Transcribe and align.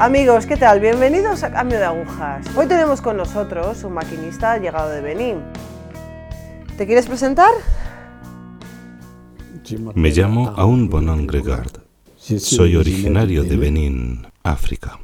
Amigos, 0.00 0.46
¿qué 0.46 0.56
tal? 0.56 0.80
Bienvenidos 0.80 1.42
a 1.42 1.52
Cambio 1.52 1.76
de 1.76 1.84
Agujas. 1.84 2.46
Hoy 2.56 2.66
tenemos 2.66 3.02
con 3.02 3.18
nosotros 3.18 3.84
un 3.84 3.92
maquinista 3.92 4.56
llegado 4.56 4.88
de 4.88 5.02
Benín. 5.02 5.42
¿Te 6.78 6.86
quieres 6.86 7.06
presentar? 7.06 7.50
Me 9.94 10.08
llamo 10.08 10.54
Aun 10.56 10.88
Bonon 10.88 11.26
Gregard. 11.26 11.82
Soy 12.16 12.76
originario 12.76 13.44
de 13.44 13.58
Benín, 13.58 14.26
África. 14.42 14.98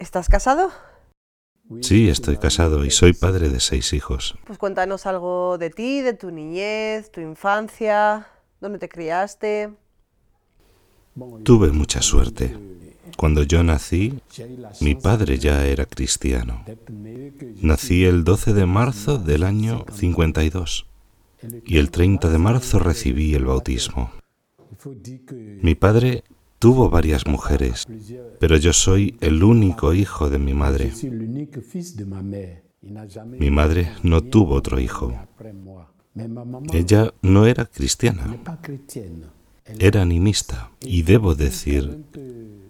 ¿Estás 0.00 0.28
casado? 0.28 0.72
Sí, 1.82 2.08
estoy 2.08 2.38
casado 2.38 2.84
y 2.84 2.90
soy 2.90 3.12
padre 3.12 3.50
de 3.50 3.60
seis 3.60 3.92
hijos. 3.92 4.36
Pues 4.46 4.58
cuéntanos 4.58 5.06
algo 5.06 5.58
de 5.58 5.70
ti, 5.70 6.00
de 6.00 6.14
tu 6.14 6.30
niñez, 6.30 7.10
tu 7.10 7.20
infancia, 7.20 8.26
dónde 8.60 8.78
te 8.78 8.88
criaste. 8.88 9.70
Tuve 11.44 11.70
mucha 11.72 12.00
suerte. 12.00 12.56
Cuando 13.16 13.42
yo 13.42 13.62
nací, 13.62 14.20
mi 14.80 14.94
padre 14.94 15.38
ya 15.38 15.66
era 15.66 15.86
cristiano. 15.86 16.64
Nací 17.60 18.04
el 18.04 18.24
12 18.24 18.54
de 18.54 18.66
marzo 18.66 19.18
del 19.18 19.42
año 19.42 19.84
52 19.92 20.86
y 21.64 21.78
el 21.78 21.90
30 21.90 22.30
de 22.30 22.38
marzo 22.38 22.78
recibí 22.78 23.34
el 23.34 23.44
bautismo. 23.44 24.10
Mi 25.62 25.74
padre 25.74 26.24
tuvo 26.58 26.90
varias 26.90 27.26
mujeres, 27.26 27.86
pero 28.40 28.56
yo 28.56 28.72
soy 28.72 29.16
el 29.20 29.42
único 29.42 29.94
hijo 29.94 30.28
de 30.28 30.38
mi 30.38 30.54
madre. 30.54 30.92
Mi 33.38 33.50
madre 33.50 33.92
no 34.02 34.22
tuvo 34.22 34.54
otro 34.54 34.80
hijo. 34.80 35.12
Ella 36.72 37.12
no 37.22 37.46
era 37.46 37.66
cristiana, 37.66 38.36
era 39.78 40.02
animista. 40.02 40.70
Y 40.80 41.02
debo 41.02 41.34
decir 41.34 42.04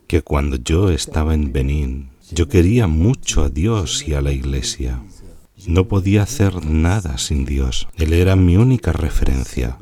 que 0.06 0.22
cuando 0.22 0.56
yo 0.56 0.90
estaba 0.90 1.34
en 1.34 1.52
Benín, 1.52 2.10
yo 2.32 2.48
quería 2.48 2.86
mucho 2.86 3.42
a 3.42 3.50
Dios 3.50 4.06
y 4.06 4.14
a 4.14 4.20
la 4.20 4.32
iglesia. 4.32 5.02
No 5.66 5.88
podía 5.88 6.22
hacer 6.22 6.64
nada 6.64 7.18
sin 7.18 7.44
Dios. 7.44 7.88
Él 7.96 8.12
era 8.12 8.36
mi 8.36 8.56
única 8.56 8.92
referencia. 8.92 9.78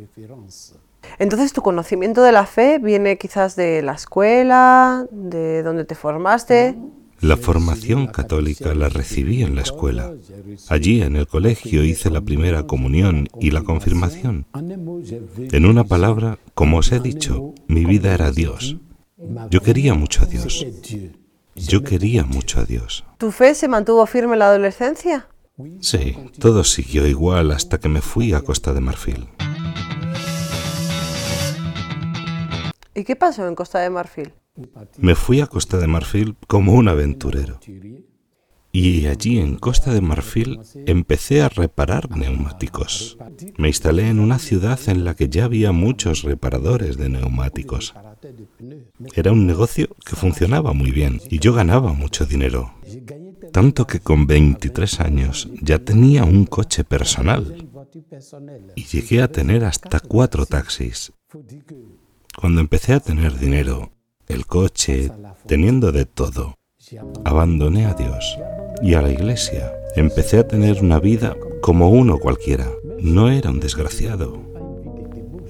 Entonces, 1.19 1.53
tu 1.53 1.63
conocimiento 1.63 2.23
de 2.23 2.33
la 2.33 2.47
fe 2.47 2.79
viene 2.79 3.19
quizás 3.19 3.57
de 3.57 3.83
la 3.83 3.93
escuela, 3.93 5.07
de 5.11 5.63
donde 5.63 5.85
te 5.85 5.95
formaste. 5.95 6.77
La 7.21 7.39
formación 7.39 8.09
católica 8.09 8.75
la 8.75 8.91
recibí 8.91 9.43
en 9.43 9.55
la 9.55 9.63
escuela. 9.63 10.13
Allí, 10.69 11.01
en 11.01 11.17
el 11.17 11.27
colegio, 11.27 11.83
hice 11.83 12.11
la 12.11 12.21
primera 12.21 12.65
comunión 12.65 13.29
y 13.41 13.51
la 13.53 13.63
confirmación. 13.63 14.47
En 14.55 15.65
una 15.65 15.85
palabra, 15.85 16.39
como 16.55 16.79
os 16.79 16.93
he 16.93 17.01
dicho, 17.01 17.55
mi 17.69 17.87
vida 17.87 18.13
era 18.13 18.33
Dios. 18.33 18.77
Yo 19.51 19.63
quería 19.63 19.95
mucho 19.95 20.25
a 20.25 20.27
Dios. 20.27 20.67
Yo 21.55 21.83
quería 21.83 22.25
mucho 22.25 22.61
a 22.61 22.65
Dios. 22.65 23.05
¿Tu 23.17 23.31
fe 23.31 23.55
se 23.55 23.67
mantuvo 23.67 24.05
firme 24.05 24.35
en 24.35 24.41
la 24.41 24.49
adolescencia? 24.49 25.29
Sí, 25.81 26.19
todo 26.39 26.65
siguió 26.65 27.07
igual 27.07 27.51
hasta 27.51 27.81
que 27.81 27.89
me 27.89 28.03
fui 28.03 28.35
a 28.35 28.43
Costa 28.43 28.75
de 28.75 28.81
Marfil. 28.81 29.27
¿Y 32.97 33.05
qué 33.05 33.15
pasó 33.15 33.47
en 33.47 33.55
Costa 33.55 33.81
de 33.81 33.91
Marfil? 33.91 34.33
Me 34.97 35.15
fui 35.15 35.43
a 35.43 35.47
Costa 35.47 35.77
de 35.77 35.87
Marfil 35.87 36.35
como 36.47 36.73
un 36.73 36.89
aventurero. 36.89 37.61
Y 38.73 39.07
allí 39.07 39.39
en 39.39 39.57
Costa 39.57 39.93
de 39.93 40.01
Marfil 40.01 40.61
empecé 40.87 41.43
a 41.43 41.51
reparar 41.51 42.17
neumáticos. 42.17 43.19
Me 43.59 43.69
instalé 43.69 44.09
en 44.09 44.19
una 44.19 44.39
ciudad 44.39 44.81
en 44.87 45.05
la 45.05 45.15
que 45.15 45.29
ya 45.29 45.45
había 45.45 45.73
muchos 45.73 46.23
reparadores 46.23 46.97
de 46.97 47.11
neumáticos. 47.11 47.95
Era 49.15 49.31
un 49.31 49.47
negocio 49.47 49.89
que 50.05 50.17
funcionaba 50.17 50.73
muy 50.73 50.91
bien 50.91 51.21
y 51.29 51.39
yo 51.39 51.53
ganaba 51.53 51.93
mucho 51.93 52.25
dinero. 52.25 52.75
Tanto 53.53 53.87
que 53.87 54.01
con 54.01 54.27
23 54.27 55.01
años 55.01 55.51
ya 55.61 55.79
tenía 55.79 56.25
un 56.25 56.47
coche 56.47 56.83
personal 56.83 57.69
y 58.75 58.85
llegué 58.85 59.21
a 59.21 59.29
tener 59.29 59.65
hasta 59.65 60.01
cuatro 60.01 60.47
taxis. 60.47 61.13
Cuando 62.39 62.61
empecé 62.61 62.93
a 62.93 63.01
tener 63.01 63.39
dinero, 63.39 63.93
el 64.29 64.47
coche, 64.47 65.11
teniendo 65.47 65.91
de 65.91 66.05
todo, 66.05 66.59
abandoné 67.25 67.87
a 67.87 67.95
Dios 67.95 68.39
y 68.83 68.93
a 68.93 69.01
la 69.01 69.11
iglesia. 69.11 69.73
Empecé 69.97 70.41
a 70.41 70.47
tener 70.47 70.83
una 70.83 71.01
vida 71.01 71.35
como 71.63 71.89
uno 71.89 72.19
cualquiera. 72.19 72.69
No 73.01 73.31
era 73.31 73.51
un 73.51 73.59
desgraciado. 73.59 74.43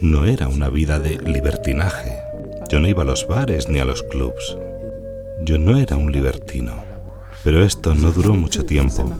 No 0.00 0.26
era 0.26 0.46
una 0.46 0.68
vida 0.68 1.00
de 1.00 1.18
libertinaje. 1.18 2.18
Yo 2.70 2.78
no 2.78 2.86
iba 2.86 3.02
a 3.02 3.06
los 3.06 3.26
bares 3.26 3.68
ni 3.68 3.80
a 3.80 3.84
los 3.84 4.04
clubs. 4.04 4.56
Yo 5.42 5.58
no 5.58 5.78
era 5.78 5.96
un 5.96 6.12
libertino. 6.12 6.84
Pero 7.42 7.64
esto 7.64 7.96
no 7.96 8.12
duró 8.12 8.34
mucho 8.34 8.64
tiempo. 8.64 9.10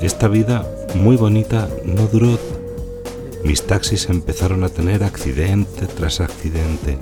Esta 0.00 0.26
vida 0.26 0.66
muy 0.96 1.16
bonita 1.16 1.68
no 1.84 2.06
duró 2.08 2.36
mis 3.44 3.62
taxis 3.62 4.08
empezaron 4.08 4.64
a 4.64 4.68
tener 4.68 5.04
accidente 5.04 5.86
tras 5.86 6.20
accidente. 6.20 6.98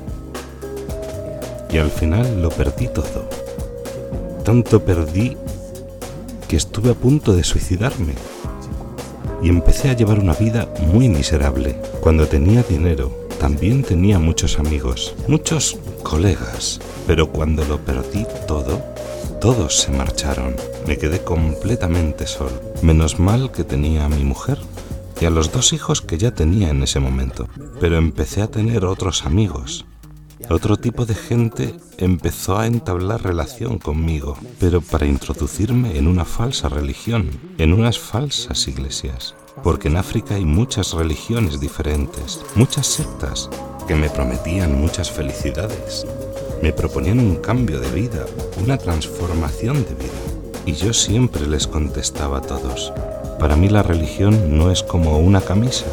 Y 1.70 1.78
al 1.78 1.90
final 1.90 2.42
lo 2.42 2.50
perdí 2.50 2.88
todo. 2.88 3.28
Tanto 4.44 4.84
perdí 4.84 5.36
que 6.48 6.56
estuve 6.56 6.90
a 6.90 6.94
punto 6.94 7.34
de 7.34 7.44
suicidarme. 7.44 8.14
Y 9.42 9.48
empecé 9.48 9.90
a 9.90 9.94
llevar 9.94 10.18
una 10.18 10.34
vida 10.34 10.68
muy 10.92 11.08
miserable. 11.08 11.76
Cuando 12.00 12.26
tenía 12.26 12.62
dinero, 12.62 13.10
también 13.40 13.82
tenía 13.82 14.18
muchos 14.18 14.58
amigos, 14.58 15.14
muchos 15.26 15.78
colegas. 16.02 16.80
Pero 17.06 17.30
cuando 17.30 17.64
lo 17.64 17.78
perdí 17.78 18.26
todo, 18.46 18.82
todos 19.40 19.78
se 19.80 19.90
marcharon. 19.90 20.56
Me 20.86 20.96
quedé 20.96 21.20
completamente 21.20 22.26
solo. 22.26 22.52
Menos 22.82 23.18
mal 23.18 23.50
que 23.50 23.64
tenía 23.64 24.04
a 24.04 24.08
mi 24.08 24.24
mujer 24.24 24.58
y 25.20 25.24
a 25.24 25.30
los 25.30 25.52
dos 25.52 25.72
hijos 25.72 26.00
que 26.00 26.18
ya 26.18 26.32
tenía 26.32 26.70
en 26.70 26.82
ese 26.82 27.00
momento. 27.00 27.48
Pero 27.80 27.96
empecé 27.96 28.42
a 28.42 28.50
tener 28.50 28.84
otros 28.84 29.24
amigos. 29.24 29.86
Otro 30.50 30.76
tipo 30.76 31.06
de 31.06 31.14
gente 31.14 31.74
empezó 31.96 32.58
a 32.58 32.66
entablar 32.66 33.22
relación 33.22 33.78
conmigo, 33.78 34.36
pero 34.60 34.80
para 34.82 35.06
introducirme 35.06 35.96
en 35.96 36.06
una 36.06 36.24
falsa 36.24 36.68
religión, 36.68 37.30
en 37.56 37.72
unas 37.72 37.98
falsas 37.98 38.68
iglesias. 38.68 39.34
Porque 39.62 39.88
en 39.88 39.96
África 39.96 40.34
hay 40.34 40.44
muchas 40.44 40.92
religiones 40.92 41.60
diferentes, 41.60 42.44
muchas 42.56 42.86
sectas 42.86 43.48
que 43.86 43.94
me 43.94 44.10
prometían 44.10 44.78
muchas 44.78 45.10
felicidades. 45.10 46.06
Me 46.62 46.72
proponían 46.72 47.20
un 47.20 47.36
cambio 47.36 47.80
de 47.80 47.90
vida, 47.90 48.26
una 48.62 48.76
transformación 48.76 49.84
de 49.84 49.94
vida. 49.94 50.34
Y 50.66 50.72
yo 50.72 50.92
siempre 50.92 51.46
les 51.46 51.66
contestaba 51.66 52.38
a 52.38 52.42
todos, 52.42 52.92
para 53.38 53.56
mí 53.56 53.68
la 53.68 53.82
religión 53.82 54.56
no 54.56 54.70
es 54.70 54.82
como 54.82 55.18
una 55.18 55.40
camisa 55.40 55.86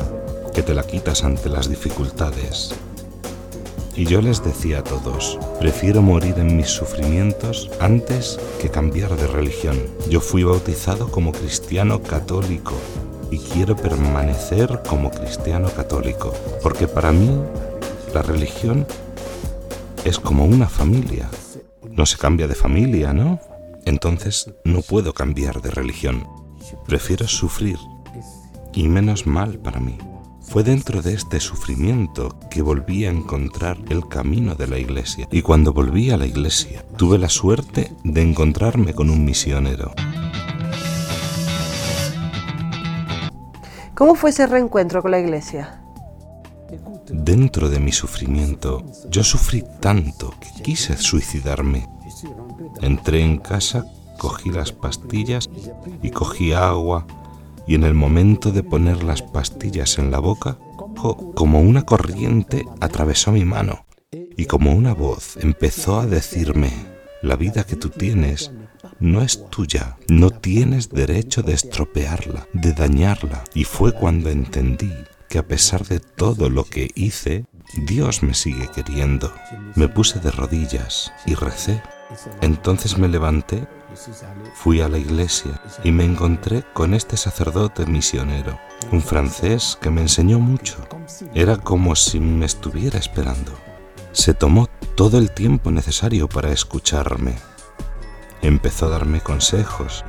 que 0.54 0.64
te 0.64 0.74
la 0.74 0.84
quitas 0.84 1.24
ante 1.24 1.50
las 1.50 1.70
dificultades. 1.70 2.76
Y 3.96 4.06
yo 4.06 4.22
les 4.22 4.44
decía 4.44 4.80
a 4.80 4.84
todos, 4.84 5.38
prefiero 5.60 6.02
morir 6.02 6.36
en 6.38 6.56
mis 6.56 6.70
sufrimientos 6.70 7.70
antes 7.80 8.40
que 8.62 8.70
cambiar 8.70 9.16
de 9.18 9.28
religión. 9.28 9.78
Yo 10.10 10.22
fui 10.22 10.44
bautizado 10.44 11.12
como 11.12 11.32
cristiano 11.32 12.02
católico 12.02 12.74
y 13.30 13.40
quiero 13.40 13.76
permanecer 13.76 14.82
como 14.88 15.12
cristiano 15.12 15.70
católico, 15.70 16.34
porque 16.64 16.88
para 16.88 17.12
mí 17.12 17.30
la 18.14 18.22
religión 18.22 18.88
es 20.06 20.20
como 20.20 20.46
una 20.46 20.68
familia. 20.68 21.30
No 21.90 22.06
se 22.06 22.18
cambia 22.18 22.48
de 22.48 22.56
familia, 22.56 23.14
¿no? 23.14 23.40
Entonces 23.86 24.52
no 24.64 24.82
puedo 24.82 25.14
cambiar 25.14 25.62
de 25.62 25.72
religión. 25.72 26.41
Prefiero 26.86 27.28
sufrir 27.28 27.78
y 28.74 28.88
menos 28.88 29.28
mal 29.28 29.60
para 29.60 29.80
mí. 29.80 29.98
Fue 30.42 30.64
dentro 30.64 31.02
de 31.02 31.14
este 31.14 31.40
sufrimiento 31.40 32.38
que 32.50 32.62
volví 32.62 33.06
a 33.06 33.10
encontrar 33.10 33.78
el 33.90 34.08
camino 34.08 34.56
de 34.56 34.68
la 34.68 34.78
iglesia. 34.80 35.28
Y 35.32 35.42
cuando 35.44 35.72
volví 35.72 36.10
a 36.10 36.18
la 36.18 36.26
iglesia, 36.26 36.84
tuve 36.98 37.18
la 37.18 37.30
suerte 37.30 37.94
de 38.04 38.22
encontrarme 38.22 38.94
con 38.94 39.10
un 39.10 39.24
misionero. 39.24 39.94
¿Cómo 43.94 44.16
fue 44.16 44.32
ese 44.32 44.48
reencuentro 44.48 45.02
con 45.02 45.12
la 45.12 45.20
iglesia? 45.20 45.82
Dentro 47.08 47.70
de 47.70 47.80
mi 47.80 47.92
sufrimiento, 47.92 48.84
yo 49.10 49.24
sufrí 49.24 49.64
tanto 49.80 50.34
que 50.40 50.64
quise 50.64 50.98
suicidarme. 50.98 51.88
Entré 52.82 53.22
en 53.22 53.38
casa 53.38 53.86
cogí 54.22 54.52
las 54.52 54.72
pastillas 54.72 55.50
y 56.04 56.12
cogí 56.12 56.54
agua 56.54 57.08
y 57.66 57.74
en 57.74 57.84
el 57.84 57.96
momento 57.96 58.52
de 58.52 58.62
poner 58.62 59.02
las 59.04 59.24
pastillas 59.24 59.98
en 59.98 60.12
la 60.12 60.20
boca, 60.20 60.60
como 61.34 61.60
una 61.60 61.88
corriente 61.88 62.68
atravesó 62.80 63.32
mi 63.32 63.46
mano 63.46 63.88
y 64.38 64.46
como 64.46 64.74
una 64.74 64.94
voz 64.94 65.38
empezó 65.38 66.00
a 66.00 66.06
decirme, 66.06 66.72
la 67.24 67.36
vida 67.36 67.64
que 67.64 67.76
tú 67.76 67.90
tienes 67.90 68.52
no 69.00 69.24
es 69.24 69.50
tuya, 69.50 69.98
no 70.08 70.30
tienes 70.30 70.90
derecho 70.90 71.42
de 71.42 71.54
estropearla, 71.54 72.48
de 72.54 72.74
dañarla. 72.74 73.44
Y 73.56 73.64
fue 73.64 73.92
cuando 73.92 74.30
entendí 74.30 74.94
que 75.30 75.40
a 75.40 75.48
pesar 75.48 75.84
de 75.88 76.00
todo 76.00 76.52
lo 76.52 76.64
que 76.66 76.92
hice, 76.94 77.46
Dios 77.88 78.22
me 78.22 78.36
sigue 78.36 78.68
queriendo. 78.68 79.34
Me 79.76 79.88
puse 79.88 80.20
de 80.20 80.30
rodillas 80.30 81.12
y 81.26 81.34
recé. 81.34 81.82
Entonces 82.42 82.98
me 82.98 83.08
levanté, 83.08 83.68
fui 84.54 84.82
a 84.82 84.90
la 84.90 84.98
iglesia 84.98 85.62
y 85.84 85.92
me 85.92 86.06
encontré 86.06 86.64
con 86.74 86.94
este 86.94 87.18
sacerdote 87.18 87.86
misionero, 87.86 88.60
un 88.92 89.02
francés 89.02 89.78
que 89.82 89.90
me 89.90 90.02
enseñó 90.02 90.40
mucho. 90.40 90.78
Era 91.34 91.58
como 91.58 91.96
si 91.96 92.20
me 92.20 92.46
estuviera 92.46 93.00
esperando. 93.00 93.54
Se 94.12 94.34
tomó 94.34 94.68
todo 94.96 95.18
el 95.18 95.32
tiempo 95.32 95.72
necesario 95.72 96.28
para 96.28 96.52
escucharme. 96.52 97.36
Empezó 98.42 98.88
a 98.88 98.90
darme 98.90 99.22
consejos 99.22 100.04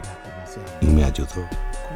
y 0.80 0.86
me 0.86 1.04
ayudó, 1.04 1.46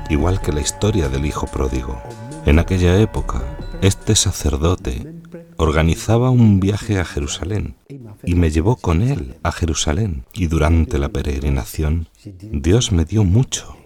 igual 0.08 0.40
que 0.40 0.52
la 0.52 0.60
historia 0.60 1.08
del 1.08 1.26
hijo 1.26 1.46
pródigo. 1.46 2.00
En 2.44 2.58
aquella 2.58 3.00
época, 3.00 3.42
este 3.80 4.14
sacerdote 4.14 5.15
organizaba 5.56 6.30
un 6.30 6.60
viaje 6.60 6.98
a 6.98 7.04
Jerusalén 7.04 7.76
y 8.24 8.34
me 8.34 8.50
llevó 8.50 8.76
con 8.76 9.02
él 9.02 9.36
a 9.42 9.52
Jerusalén. 9.52 10.24
Y 10.32 10.46
durante 10.46 10.98
la 10.98 11.08
peregrinación, 11.08 12.08
Dios 12.24 12.92
me 12.92 13.04
dio 13.04 13.24
mucho. 13.24 13.76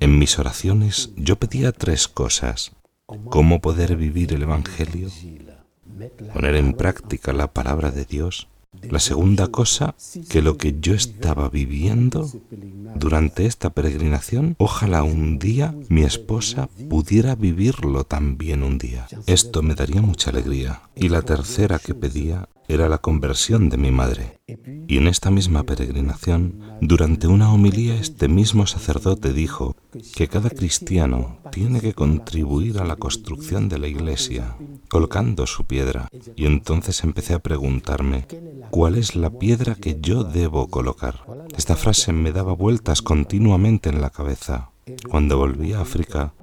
En 0.00 0.18
mis 0.18 0.38
oraciones 0.38 1.12
yo 1.16 1.36
pedía 1.36 1.72
tres 1.72 2.08
cosas. 2.08 2.72
Cómo 3.06 3.60
poder 3.60 3.96
vivir 3.96 4.32
el 4.32 4.42
Evangelio, 4.42 5.08
poner 6.32 6.56
en 6.56 6.72
práctica 6.72 7.32
la 7.32 7.52
palabra 7.52 7.90
de 7.90 8.04
Dios 8.04 8.48
la 8.82 9.00
segunda 9.00 9.48
cosa, 9.48 9.94
que 10.28 10.42
lo 10.42 10.56
que 10.56 10.76
yo 10.80 10.94
estaba 10.94 11.48
viviendo 11.48 12.28
durante 12.94 13.46
esta 13.46 13.70
peregrinación, 13.70 14.54
ojalá 14.58 15.02
un 15.02 15.38
día 15.38 15.74
mi 15.88 16.02
esposa 16.02 16.68
pudiera 16.88 17.34
vivirlo 17.34 18.04
también 18.04 18.62
un 18.62 18.78
día. 18.78 19.06
Esto 19.26 19.62
me 19.62 19.74
daría 19.74 20.02
mucha 20.02 20.30
alegría. 20.30 20.82
Y 20.94 21.08
la 21.08 21.22
tercera 21.22 21.78
que 21.78 21.94
pedía 21.94 22.48
era 22.68 22.88
la 22.88 22.98
conversión 22.98 23.68
de 23.68 23.76
mi 23.76 23.90
madre. 23.90 24.40
Y 24.88 24.98
en 24.98 25.06
esta 25.06 25.30
misma 25.30 25.64
peregrinación, 25.64 26.60
durante 26.80 27.26
una 27.26 27.52
homilía, 27.52 27.94
este 27.94 28.28
mismo 28.28 28.66
sacerdote 28.66 29.32
dijo 29.32 29.76
que 30.14 30.28
cada 30.28 30.50
cristiano 30.50 31.38
tiene 31.50 31.80
que 31.80 31.94
contribuir 31.94 32.78
a 32.78 32.84
la 32.84 32.96
construcción 32.96 33.68
de 33.68 33.78
la 33.78 33.88
iglesia, 33.88 34.56
colocando 34.88 35.46
su 35.46 35.64
piedra. 35.64 36.08
Y 36.36 36.46
entonces 36.46 37.04
empecé 37.04 37.34
a 37.34 37.38
preguntarme, 37.38 38.26
¿cuál 38.70 38.96
es 38.96 39.16
la 39.16 39.30
piedra 39.30 39.74
que 39.74 39.98
yo 40.00 40.24
debo 40.24 40.68
colocar? 40.68 41.24
Esta 41.56 41.76
frase 41.76 42.12
me 42.12 42.32
daba 42.32 42.52
continuamente 43.02 43.88
en 43.88 44.00
la 44.00 44.10
cabeza. 44.10 44.70
Cuando 45.08 45.38
volví 45.38 45.72
a 45.72 45.80
África, 45.80 46.34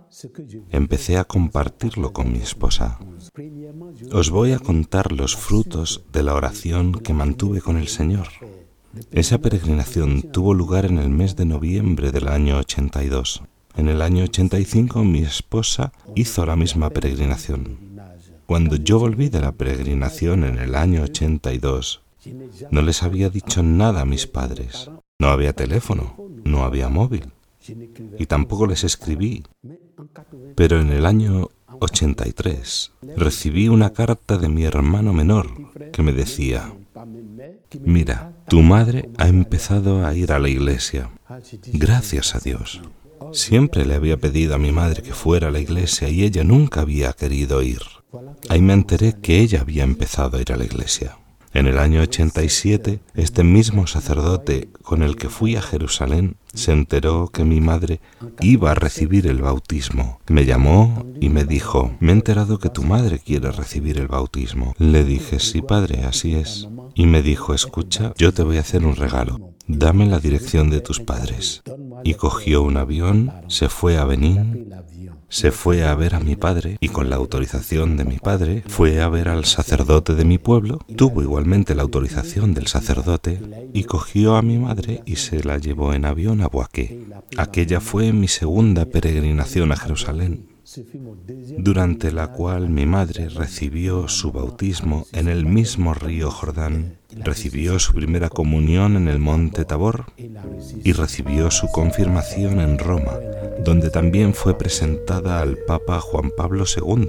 empecé 0.72 1.18
a 1.18 1.24
compartirlo 1.24 2.12
con 2.12 2.32
mi 2.32 2.40
esposa. 2.40 3.00
Os 4.12 4.30
voy 4.30 4.52
a 4.52 4.60
contar 4.60 5.12
los 5.12 5.36
frutos 5.36 6.04
de 6.12 6.24
la 6.24 6.34
oración 6.34 6.94
que 6.94 7.14
mantuve 7.14 7.62
con 7.62 7.78
el 7.78 7.88
Señor. 7.88 8.28
Esa 9.12 9.38
peregrinación 9.38 10.24
tuvo 10.34 10.54
lugar 10.54 10.86
en 10.86 10.98
el 10.98 11.10
mes 11.10 11.36
de 11.36 11.46
noviembre 11.46 12.12
del 12.12 12.28
año 12.28 12.58
82. 12.58 13.44
En 13.78 13.88
el 13.88 14.02
año 14.02 14.26
85 14.26 15.04
mi 15.04 15.20
esposa 15.20 15.94
hizo 16.16 16.46
la 16.46 16.58
misma 16.58 16.90
peregrinación. 16.90 17.78
Cuando 18.46 18.76
yo 18.76 19.00
volví 19.00 19.30
de 19.30 19.40
la 19.40 19.54
peregrinación 19.54 20.44
en 20.44 20.58
el 20.58 20.76
año 20.76 21.04
82, 21.04 22.02
no 22.70 22.82
les 22.82 23.02
había 23.04 23.30
dicho 23.30 23.64
nada 23.64 24.02
a 24.02 24.06
mis 24.06 24.28
padres. 24.28 24.90
No 25.22 25.30
había 25.30 25.54
teléfono, 25.54 26.16
no 26.46 26.64
había 26.64 26.90
móvil. 26.90 27.32
Y 28.18 28.26
tampoco 28.26 28.66
les 28.66 28.84
escribí. 28.84 29.44
Pero 30.56 30.82
en 30.82 30.90
el 30.90 31.06
año 31.06 31.50
83 31.80 32.92
recibí 33.18 33.68
una 33.68 33.92
carta 33.92 34.40
de 34.40 34.50
mi 34.50 34.64
hermano 34.64 35.14
menor 35.14 35.46
que 35.92 36.02
me 36.02 36.12
decía, 36.12 36.74
mira, 37.82 38.34
tu 38.48 38.64
madre 38.64 39.12
ha 39.20 39.28
empezado 39.28 40.08
a 40.08 40.16
ir 40.16 40.32
a 40.32 40.40
la 40.40 40.50
iglesia. 40.50 41.12
Gracias 41.72 42.34
a 42.34 42.40
Dios. 42.40 42.82
Siempre 43.32 43.86
le 43.86 43.94
había 43.94 44.18
pedido 44.18 44.56
a 44.56 44.58
mi 44.58 44.72
madre 44.72 45.04
que 45.04 45.14
fuera 45.14 45.50
a 45.50 45.52
la 45.52 45.60
iglesia 45.60 46.10
y 46.10 46.24
ella 46.24 46.44
nunca 46.44 46.82
había 46.82 47.14
querido 47.14 47.62
ir. 47.62 47.84
Ahí 48.50 48.64
me 48.64 48.74
enteré 48.74 49.14
que 49.22 49.40
ella 49.40 49.62
había 49.62 49.84
empezado 49.84 50.38
a 50.38 50.42
ir 50.42 50.52
a 50.52 50.58
la 50.58 50.66
iglesia. 50.66 51.21
En 51.54 51.68
el 51.68 51.80
año 51.80 52.02
87, 52.02 53.02
este 53.14 53.44
mismo 53.44 53.86
sacerdote 53.86 54.70
con 54.84 55.04
el 55.04 55.18
que 55.18 55.28
fui 55.28 55.58
a 55.58 55.62
Jerusalén 55.62 56.38
se 56.54 56.72
enteró 56.72 57.28
que 57.28 57.44
mi 57.44 57.60
madre 57.60 58.00
iba 58.40 58.72
a 58.72 58.76
recibir 58.76 59.28
el 59.28 59.42
bautismo. 59.42 60.20
Me 60.28 60.46
llamó 60.46 61.06
y 61.20 61.28
me 61.28 61.44
dijo, 61.44 61.92
me 62.00 62.12
he 62.12 62.16
enterado 62.16 62.58
que 62.58 62.70
tu 62.70 62.84
madre 62.84 63.20
quiere 63.20 63.52
recibir 63.52 64.00
el 64.00 64.08
bautismo. 64.08 64.74
Le 64.78 65.04
dije, 65.04 65.40
sí, 65.40 65.62
padre, 65.62 66.06
así 66.06 66.36
es. 66.36 66.70
Y 66.96 67.06
me 67.06 67.22
dijo, 67.22 67.54
escucha, 67.54 68.14
yo 68.18 68.34
te 68.34 68.44
voy 68.44 68.56
a 68.56 68.62
hacer 68.62 68.86
un 68.86 68.96
regalo. 68.96 69.52
Dame 69.68 70.06
la 70.06 70.20
dirección 70.20 70.70
de 70.70 70.82
tus 70.82 71.00
padres. 71.00 71.64
Y 72.04 72.16
cogió 72.16 72.64
un 72.64 72.78
avión, 72.78 73.32
se 73.48 73.70
fue 73.70 73.98
a 73.98 74.06
Benín 74.06 74.72
se 75.32 75.52
fue 75.52 75.86
a 75.86 75.96
ver 75.96 76.14
a 76.14 76.20
mi 76.20 76.36
padre 76.36 76.78
y 76.82 76.90
con 76.90 77.10
la 77.10 77.16
autorización 77.16 77.96
de 77.96 78.04
mi 78.04 78.18
padre 78.18 78.64
fue 78.68 79.00
a 79.00 79.08
ver 79.08 79.30
al 79.30 79.46
sacerdote 79.46 80.14
de 80.14 80.26
mi 80.26 80.38
pueblo, 80.38 80.80
tuvo 80.98 81.22
igualmente 81.22 81.74
la 81.74 81.84
autorización 81.84 82.54
del 82.54 82.68
sacerdote 82.68 83.42
y 83.72 83.86
cogió 83.86 84.36
a 84.36 84.42
mi 84.42 84.58
madre 84.58 85.02
y 85.06 85.16
se 85.16 85.42
la 85.42 85.58
llevó 85.58 85.94
en 85.94 86.04
avión 86.04 86.42
a 86.42 86.48
Boaqué. 86.48 87.06
Aquella 87.38 87.80
fue 87.80 88.12
mi 88.12 88.28
segunda 88.28 88.84
peregrinación 88.86 89.72
a 89.72 89.78
Jerusalén 89.78 90.52
durante 91.58 92.12
la 92.12 92.28
cual 92.28 92.70
mi 92.70 92.86
madre 92.86 93.30
recibió 93.30 94.08
su 94.08 94.32
bautismo 94.32 95.06
en 95.12 95.28
el 95.28 95.46
mismo 95.46 95.94
río 95.94 96.30
Jordán, 96.30 96.98
recibió 97.16 97.80
su 97.80 97.94
primera 97.94 98.30
comunión 98.30 98.96
en 98.96 99.08
el 99.08 99.20
monte 99.20 99.66
Tabor 99.66 100.06
y 100.18 100.94
recibió 100.94 101.52
su 101.52 101.68
confirmación 101.68 102.60
en 102.60 102.78
Roma, 102.80 103.20
donde 103.64 103.90
también 103.90 104.34
fue 104.34 104.58
presentada 104.58 105.42
al 105.42 105.58
Papa 105.58 106.00
Juan 106.00 106.32
Pablo 106.36 106.66
II. 106.66 107.08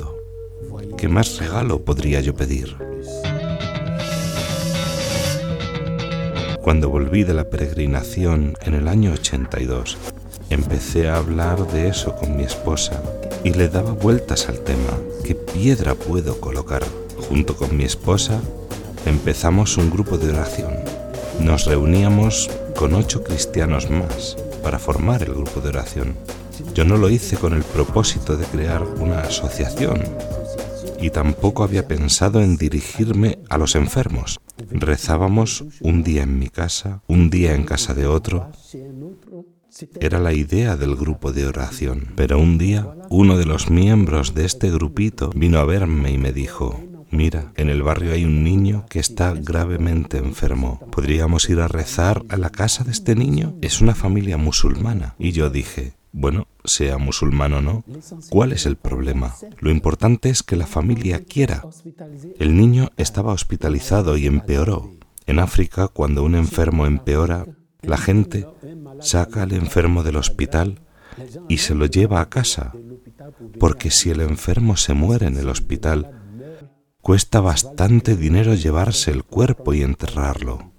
¿Qué 0.96 1.08
más 1.08 1.38
regalo 1.38 1.84
podría 1.84 2.20
yo 2.20 2.34
pedir? 2.34 2.76
Cuando 6.62 6.90
volví 6.90 7.24
de 7.24 7.34
la 7.34 7.50
peregrinación 7.50 8.54
en 8.62 8.74
el 8.74 8.86
año 8.86 9.12
82, 9.12 9.98
empecé 10.50 11.08
a 11.08 11.16
hablar 11.16 11.66
de 11.72 11.88
eso 11.88 12.14
con 12.14 12.36
mi 12.36 12.44
esposa 12.44 13.02
y 13.42 13.52
le 13.52 13.68
daba 13.68 13.92
vueltas 13.92 14.48
al 14.48 14.60
tema. 14.60 14.96
¿Qué 15.24 15.34
piedra 15.34 15.94
puedo 15.94 16.38
colocar? 16.40 16.84
Junto 17.28 17.56
con 17.56 17.76
mi 17.76 17.84
esposa 17.84 18.40
empezamos 19.06 19.76
un 19.76 19.90
grupo 19.90 20.18
de 20.18 20.30
oración. 20.30 20.74
Nos 21.40 21.66
reuníamos 21.66 22.50
con 22.76 22.94
ocho 22.94 23.22
cristianos 23.22 23.90
más 23.90 24.36
para 24.62 24.78
formar 24.78 25.22
el 25.22 25.34
grupo 25.34 25.60
de 25.60 25.70
oración. 25.70 26.14
Yo 26.74 26.84
no 26.84 26.96
lo 26.96 27.10
hice 27.10 27.36
con 27.36 27.52
el 27.54 27.62
propósito 27.62 28.36
de 28.36 28.44
crear 28.46 28.82
una 28.82 29.20
asociación 29.20 30.02
y 31.00 31.10
tampoco 31.10 31.64
había 31.64 31.88
pensado 31.88 32.40
en 32.40 32.56
dirigirme 32.56 33.38
a 33.48 33.58
los 33.58 33.74
enfermos. 33.74 34.40
Rezábamos 34.70 35.64
un 35.80 36.02
día 36.02 36.22
en 36.22 36.38
mi 36.38 36.48
casa, 36.48 37.02
un 37.08 37.28
día 37.28 37.54
en 37.54 37.64
casa 37.64 37.94
de 37.94 38.06
otro 38.06 38.50
era 40.00 40.18
la 40.18 40.32
idea 40.32 40.76
del 40.76 40.96
grupo 40.96 41.32
de 41.32 41.46
oración. 41.46 42.12
Pero 42.14 42.38
un 42.38 42.58
día, 42.58 42.86
uno 43.08 43.38
de 43.38 43.46
los 43.46 43.70
miembros 43.70 44.34
de 44.34 44.44
este 44.44 44.70
grupito 44.70 45.30
vino 45.34 45.58
a 45.58 45.64
verme 45.64 46.12
y 46.12 46.18
me 46.18 46.32
dijo, 46.32 46.78
Mira, 47.12 47.52
en 47.56 47.68
el 47.68 47.82
barrio 47.82 48.14
hay 48.14 48.24
un 48.24 48.42
niño 48.42 48.86
que 48.88 48.98
está 48.98 49.34
gravemente 49.34 50.16
enfermo. 50.16 50.80
¿Podríamos 50.90 51.46
ir 51.50 51.60
a 51.60 51.68
rezar 51.68 52.24
a 52.30 52.38
la 52.38 52.48
casa 52.48 52.84
de 52.84 52.90
este 52.90 53.14
niño? 53.14 53.54
Es 53.60 53.82
una 53.82 53.94
familia 53.94 54.38
musulmana. 54.38 55.14
Y 55.18 55.32
yo 55.32 55.50
dije, 55.50 55.92
bueno, 56.12 56.46
sea 56.64 56.96
musulmán 56.96 57.52
o 57.52 57.60
no, 57.60 57.84
¿cuál 58.30 58.52
es 58.52 58.64
el 58.64 58.76
problema? 58.76 59.34
Lo 59.58 59.70
importante 59.70 60.30
es 60.30 60.42
que 60.42 60.56
la 60.56 60.66
familia 60.66 61.22
quiera. 61.22 61.62
El 62.38 62.56
niño 62.56 62.88
estaba 62.96 63.34
hospitalizado 63.34 64.16
y 64.16 64.26
empeoró. 64.26 64.90
En 65.26 65.38
África, 65.38 65.88
cuando 65.88 66.24
un 66.24 66.34
enfermo 66.34 66.86
empeora, 66.86 67.44
la 67.82 67.98
gente 67.98 68.46
saca 69.02 69.42
al 69.42 69.52
enfermo 69.52 70.02
del 70.02 70.16
hospital 70.16 70.80
y 71.46 71.58
se 71.58 71.74
lo 71.74 71.84
lleva 71.84 72.22
a 72.22 72.30
casa, 72.30 72.72
porque 73.60 73.90
si 73.90 74.08
el 74.08 74.22
enfermo 74.22 74.78
se 74.78 74.94
muere 74.94 75.26
en 75.26 75.36
el 75.36 75.50
hospital, 75.50 76.21
cuesta 77.02 77.40
bastante 77.40 78.16
dinero 78.16 78.54
llevarse 78.54 79.10
el 79.10 79.24
cuerpo 79.24 79.74
y 79.74 79.82
enterrarlo. 79.82 80.72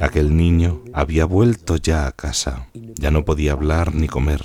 Aquel 0.00 0.36
niño 0.36 0.82
había 0.94 1.26
vuelto 1.26 1.76
ya 1.76 2.06
a 2.06 2.12
casa, 2.12 2.68
ya 2.72 3.10
no 3.10 3.24
podía 3.24 3.52
hablar 3.52 3.94
ni 3.94 4.08
comer. 4.08 4.42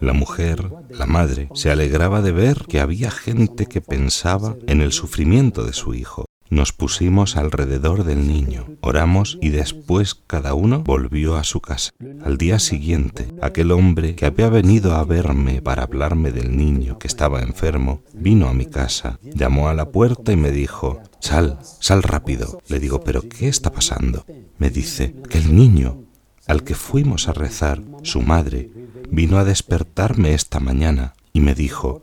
La 0.00 0.14
mujer, 0.14 0.70
la 0.88 1.04
madre, 1.04 1.50
se 1.52 1.70
alegraba 1.70 2.22
de 2.22 2.32
ver 2.32 2.64
que 2.66 2.80
había 2.80 3.10
gente 3.10 3.66
que 3.66 3.82
pensaba 3.82 4.56
en 4.66 4.80
el 4.80 4.92
sufrimiento 4.92 5.64
de 5.64 5.74
su 5.74 5.92
hijo 5.92 6.27
Nos 6.50 6.72
pusimos 6.72 7.36
alrededor 7.36 8.04
del 8.04 8.26
niño, 8.26 8.66
oramos 8.80 9.38
y 9.42 9.50
después 9.50 10.14
cada 10.14 10.54
uno 10.54 10.82
volvió 10.82 11.36
a 11.36 11.44
su 11.44 11.60
casa. 11.60 11.92
Al 12.24 12.38
día 12.38 12.58
siguiente, 12.58 13.28
aquel 13.42 13.70
hombre 13.70 14.14
que 14.14 14.26
había 14.26 14.48
venido 14.48 14.94
a 14.94 15.04
verme 15.04 15.60
para 15.60 15.82
hablarme 15.82 16.32
del 16.32 16.56
niño 16.56 16.98
que 16.98 17.06
estaba 17.06 17.42
enfermo, 17.42 18.02
vino 18.14 18.48
a 18.48 18.54
mi 18.54 18.66
casa, 18.66 19.18
llamó 19.22 19.68
a 19.68 19.74
la 19.74 19.90
puerta 19.90 20.32
y 20.32 20.36
me 20.36 20.50
dijo, 20.50 21.00
Sal, 21.20 21.58
sal 21.80 22.02
rápido. 22.02 22.62
Le 22.68 22.80
digo, 22.80 23.02
¿pero 23.02 23.22
qué 23.22 23.48
está 23.48 23.70
pasando? 23.70 24.24
Me 24.58 24.70
dice, 24.70 25.14
que 25.28 25.38
el 25.38 25.54
niño 25.54 26.04
al 26.46 26.64
que 26.64 26.74
fuimos 26.74 27.28
a 27.28 27.34
rezar, 27.34 27.82
su 28.02 28.22
madre, 28.22 28.70
vino 29.10 29.36
a 29.36 29.44
despertarme 29.44 30.32
esta 30.32 30.60
mañana 30.60 31.12
y 31.38 31.40
me 31.40 31.54
dijo, 31.54 32.02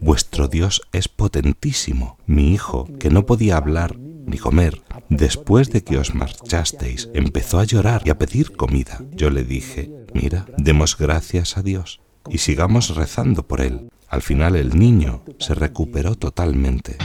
Vuestro 0.00 0.48
Dios 0.48 0.82
es 0.90 1.06
potentísimo. 1.06 2.18
Mi 2.26 2.52
hijo, 2.52 2.88
que 2.98 3.10
no 3.10 3.26
podía 3.26 3.56
hablar 3.56 3.96
ni 3.96 4.38
comer, 4.38 4.82
después 5.08 5.70
de 5.70 5.84
que 5.84 5.98
os 5.98 6.16
marchasteis, 6.16 7.08
empezó 7.14 7.60
a 7.60 7.64
llorar 7.64 8.02
y 8.04 8.10
a 8.10 8.18
pedir 8.18 8.56
comida. 8.56 9.00
Yo 9.12 9.30
le 9.30 9.44
dije, 9.44 9.88
mira, 10.14 10.46
demos 10.58 10.98
gracias 10.98 11.56
a 11.56 11.62
Dios 11.62 12.00
y 12.28 12.38
sigamos 12.38 12.96
rezando 12.96 13.46
por 13.46 13.60
él. 13.60 13.88
Al 14.08 14.22
final 14.22 14.56
el 14.56 14.76
niño 14.76 15.22
se 15.38 15.54
recuperó 15.54 16.16
totalmente. 16.16 16.96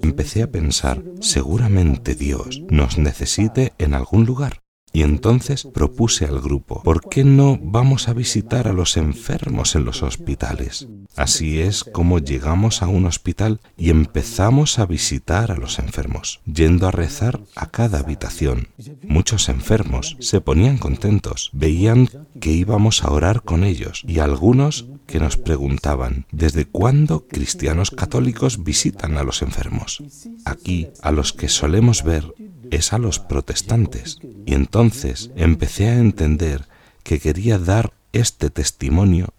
Empecé 0.00 0.44
a 0.44 0.50
pensar, 0.50 1.02
seguramente 1.20 2.14
Dios 2.14 2.62
nos 2.70 2.98
necesite 2.98 3.72
en 3.78 3.94
algún 3.94 4.26
lugar. 4.26 4.62
Y 4.92 5.02
entonces 5.02 5.66
propuse 5.72 6.26
al 6.26 6.40
grupo, 6.40 6.82
¿por 6.82 7.08
qué 7.08 7.24
no 7.24 7.58
vamos 7.60 8.08
a 8.08 8.12
visitar 8.12 8.68
a 8.68 8.72
los 8.72 8.96
enfermos 8.96 9.74
en 9.74 9.84
los 9.84 10.02
hospitales? 10.02 10.86
Así 11.16 11.60
es 11.60 11.84
como 11.84 12.18
llegamos 12.18 12.82
a 12.82 12.88
un 12.88 13.06
hospital 13.06 13.60
y 13.76 13.90
empezamos 13.90 14.78
a 14.78 14.86
visitar 14.86 15.50
a 15.50 15.56
los 15.56 15.78
enfermos, 15.78 16.40
yendo 16.44 16.86
a 16.86 16.90
rezar 16.90 17.40
a 17.54 17.70
cada 17.70 18.00
habitación. 18.00 18.68
Muchos 19.02 19.48
enfermos 19.48 20.16
se 20.20 20.40
ponían 20.40 20.78
contentos, 20.78 21.50
veían 21.52 22.08
que 22.40 22.50
íbamos 22.50 23.04
a 23.04 23.10
orar 23.10 23.42
con 23.42 23.64
ellos 23.64 24.02
y 24.06 24.18
algunos 24.18 24.86
que 25.06 25.20
nos 25.20 25.36
preguntaban, 25.36 26.26
¿desde 26.32 26.64
cuándo 26.64 27.26
cristianos 27.26 27.90
católicos 27.90 28.64
visitan 28.64 29.16
a 29.16 29.22
los 29.22 29.42
enfermos? 29.42 30.02
Aquí, 30.44 30.88
a 31.02 31.12
los 31.12 31.32
que 31.32 31.48
solemos 31.48 32.02
ver 32.02 32.34
es 32.72 32.92
a 32.92 32.98
los 32.98 33.20
protestantes. 33.20 34.18
Y 34.46 34.54
entonces 34.54 35.30
empecé 35.36 35.88
a 35.88 35.98
entender 35.98 36.66
que 37.04 37.20
quería 37.20 37.58
dar 37.58 37.92
este 38.12 38.50
testimonio 38.50 39.34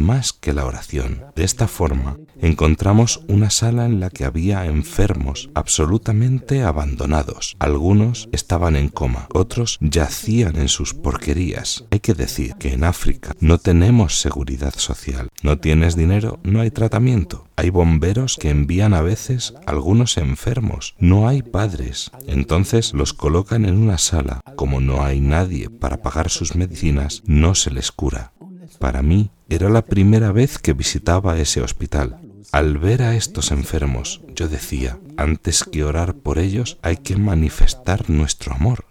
más 0.00 0.32
que 0.32 0.52
la 0.52 0.64
oración. 0.64 1.22
De 1.36 1.44
esta 1.44 1.68
forma, 1.68 2.16
encontramos 2.40 3.22
una 3.28 3.50
sala 3.50 3.84
en 3.84 4.00
la 4.00 4.10
que 4.10 4.24
había 4.24 4.66
enfermos 4.66 5.50
absolutamente 5.54 6.62
abandonados. 6.62 7.56
Algunos 7.58 8.28
estaban 8.32 8.76
en 8.76 8.88
coma, 8.88 9.28
otros 9.32 9.78
yacían 9.80 10.56
en 10.56 10.68
sus 10.68 10.94
porquerías. 10.94 11.84
Hay 11.90 12.00
que 12.00 12.14
decir 12.14 12.54
que 12.56 12.72
en 12.72 12.84
África 12.84 13.32
no 13.40 13.58
tenemos 13.58 14.20
seguridad 14.20 14.74
social. 14.76 15.28
No 15.42 15.58
tienes 15.58 15.96
dinero, 15.96 16.40
no 16.42 16.60
hay 16.60 16.70
tratamiento. 16.70 17.46
Hay 17.56 17.70
bomberos 17.70 18.36
que 18.40 18.50
envían 18.50 18.94
a 18.94 19.02
veces 19.02 19.54
algunos 19.66 20.16
enfermos. 20.16 20.94
No 20.98 21.28
hay 21.28 21.42
padres. 21.42 22.10
Entonces 22.26 22.94
los 22.94 23.12
colocan 23.12 23.66
en 23.66 23.76
una 23.76 23.98
sala. 23.98 24.40
Como 24.56 24.80
no 24.80 25.04
hay 25.04 25.20
nadie 25.20 25.68
para 25.68 26.00
pagar 26.00 26.30
sus 26.30 26.54
medicinas, 26.56 27.22
no 27.26 27.54
se 27.54 27.70
les 27.70 27.92
cura. 27.92 28.32
Para 28.78 29.02
mí 29.02 29.30
era 29.50 29.68
la 29.68 29.84
primera 29.84 30.30
vez 30.30 30.58
que 30.58 30.72
visitaba 30.72 31.38
ese 31.38 31.60
hospital. 31.60 32.20
Al 32.52 32.78
ver 32.78 33.02
a 33.02 33.16
estos 33.16 33.50
enfermos, 33.50 34.22
yo 34.34 34.48
decía, 34.48 34.98
antes 35.16 35.64
que 35.64 35.84
orar 35.84 36.14
por 36.14 36.38
ellos 36.38 36.78
hay 36.82 36.96
que 36.96 37.16
manifestar 37.16 38.08
nuestro 38.08 38.54
amor. 38.54 38.86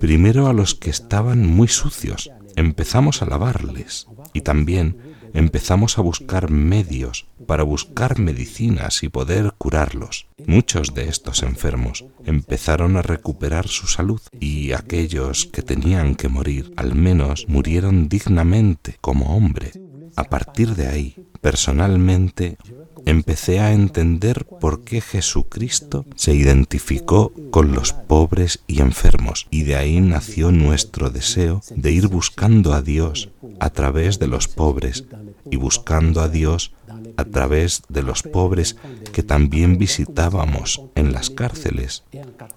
Primero 0.00 0.46
a 0.46 0.52
los 0.52 0.74
que 0.74 0.88
estaban 0.88 1.46
muy 1.46 1.68
sucios, 1.68 2.30
empezamos 2.56 3.22
a 3.22 3.26
lavarles 3.26 4.06
y 4.32 4.42
también 4.42 5.14
empezamos 5.34 5.98
a 5.98 6.02
buscar 6.02 6.48
medios 6.48 7.26
para 7.46 7.64
buscar 7.64 8.18
medicinas 8.18 9.02
y 9.02 9.08
poder 9.08 9.52
curarlos. 9.58 10.26
Muchos 10.46 10.94
de 10.94 11.08
estos 11.08 11.42
enfermos 11.42 12.04
empezaron 12.24 12.96
a 12.96 13.02
recuperar 13.02 13.66
su 13.66 13.88
salud 13.88 14.20
y 14.38 14.72
aquellos 14.72 15.46
que 15.46 15.62
tenían 15.62 16.14
que 16.14 16.28
morir 16.28 16.72
al 16.76 16.94
menos 16.94 17.46
murieron 17.48 18.08
dignamente 18.08 18.96
como 19.00 19.36
hombre. 19.36 19.72
A 20.16 20.24
partir 20.24 20.74
de 20.74 20.88
ahí, 20.88 21.16
personalmente, 21.40 22.56
empecé 23.06 23.60
a 23.60 23.72
entender 23.72 24.44
por 24.44 24.84
qué 24.84 25.00
Jesucristo 25.00 26.06
se 26.16 26.34
identificó 26.34 27.32
con 27.50 27.72
los 27.72 27.92
pobres 27.92 28.62
y 28.66 28.80
enfermos, 28.80 29.46
y 29.50 29.62
de 29.62 29.76
ahí 29.76 30.00
nació 30.00 30.52
nuestro 30.52 31.10
deseo 31.10 31.60
de 31.74 31.92
ir 31.92 32.08
buscando 32.08 32.72
a 32.72 32.82
Dios 32.82 33.30
a 33.60 33.70
través 33.70 34.18
de 34.18 34.26
los 34.26 34.48
pobres 34.48 35.04
y 35.50 35.56
buscando 35.56 36.20
a 36.20 36.28
Dios 36.28 36.72
a 37.16 37.24
través 37.24 37.82
de 37.88 38.02
los 38.02 38.22
pobres 38.22 38.76
que 39.12 39.22
también 39.22 39.78
visitábamos 39.78 40.82
en 40.94 41.12
las 41.12 41.30
cárceles, 41.30 42.04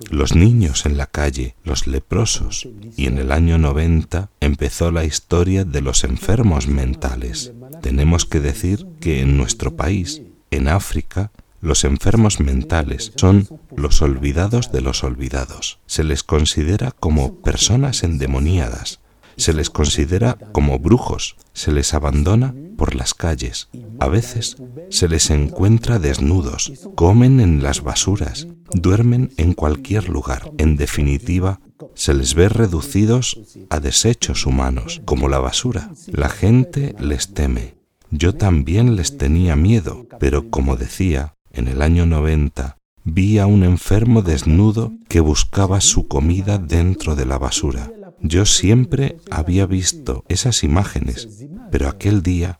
los 0.09 0.35
niños 0.35 0.85
en 0.85 0.97
la 0.97 1.07
calle, 1.07 1.55
los 1.63 1.87
leprosos, 1.87 2.67
y 2.95 3.07
en 3.07 3.17
el 3.17 3.31
año 3.31 3.57
90 3.57 4.29
empezó 4.39 4.91
la 4.91 5.05
historia 5.05 5.63
de 5.63 5.81
los 5.81 6.03
enfermos 6.03 6.67
mentales. 6.67 7.51
Tenemos 7.81 8.25
que 8.25 8.39
decir 8.39 8.87
que 8.99 9.21
en 9.21 9.37
nuestro 9.37 9.75
país, 9.75 10.21
en 10.51 10.67
África, 10.67 11.31
los 11.61 11.83
enfermos 11.83 12.39
mentales 12.39 13.11
son 13.15 13.47
los 13.75 14.01
olvidados 14.01 14.71
de 14.71 14.81
los 14.81 15.03
olvidados. 15.03 15.79
Se 15.87 16.03
les 16.03 16.23
considera 16.23 16.91
como 16.91 17.35
personas 17.41 18.03
endemoniadas, 18.03 18.99
se 19.37 19.53
les 19.53 19.69
considera 19.69 20.37
como 20.51 20.79
brujos, 20.79 21.35
se 21.53 21.71
les 21.71 21.93
abandona 21.93 22.53
por 22.75 22.95
las 22.95 23.13
calles, 23.13 23.69
a 23.99 24.07
veces 24.07 24.57
se 24.89 25.07
les 25.07 25.29
encuentra 25.29 25.99
desnudos, 25.99 26.73
comen 26.95 27.39
en 27.39 27.63
las 27.63 27.81
basuras, 27.81 28.47
duermen 28.73 29.31
en 29.37 29.53
cualquier 29.53 30.09
lugar. 30.09 30.51
En 30.57 30.75
definitiva, 30.75 31.59
se 31.93 32.13
les 32.13 32.33
ve 32.33 32.49
reducidos 32.49 33.39
a 33.69 33.79
desechos 33.79 34.45
humanos, 34.45 35.01
como 35.05 35.29
la 35.29 35.39
basura. 35.39 35.91
La 36.07 36.29
gente 36.29 36.95
les 36.99 37.33
teme. 37.33 37.75
Yo 38.09 38.33
también 38.35 38.95
les 38.95 39.17
tenía 39.17 39.55
miedo, 39.55 40.07
pero 40.19 40.49
como 40.49 40.75
decía, 40.75 41.35
en 41.51 41.67
el 41.67 41.81
año 41.81 42.05
90 42.05 42.77
vi 43.03 43.39
a 43.39 43.47
un 43.47 43.63
enfermo 43.63 44.21
desnudo 44.21 44.91
que 45.07 45.21
buscaba 45.21 45.79
su 45.79 46.07
comida 46.07 46.57
dentro 46.57 47.15
de 47.15 47.25
la 47.25 47.37
basura. 47.37 47.89
Yo 48.21 48.45
siempre 48.45 49.17
había 49.29 49.65
visto 49.65 50.23
esas 50.27 50.63
imágenes, 50.63 51.45
pero 51.71 51.87
aquel 51.87 52.23
día 52.23 52.59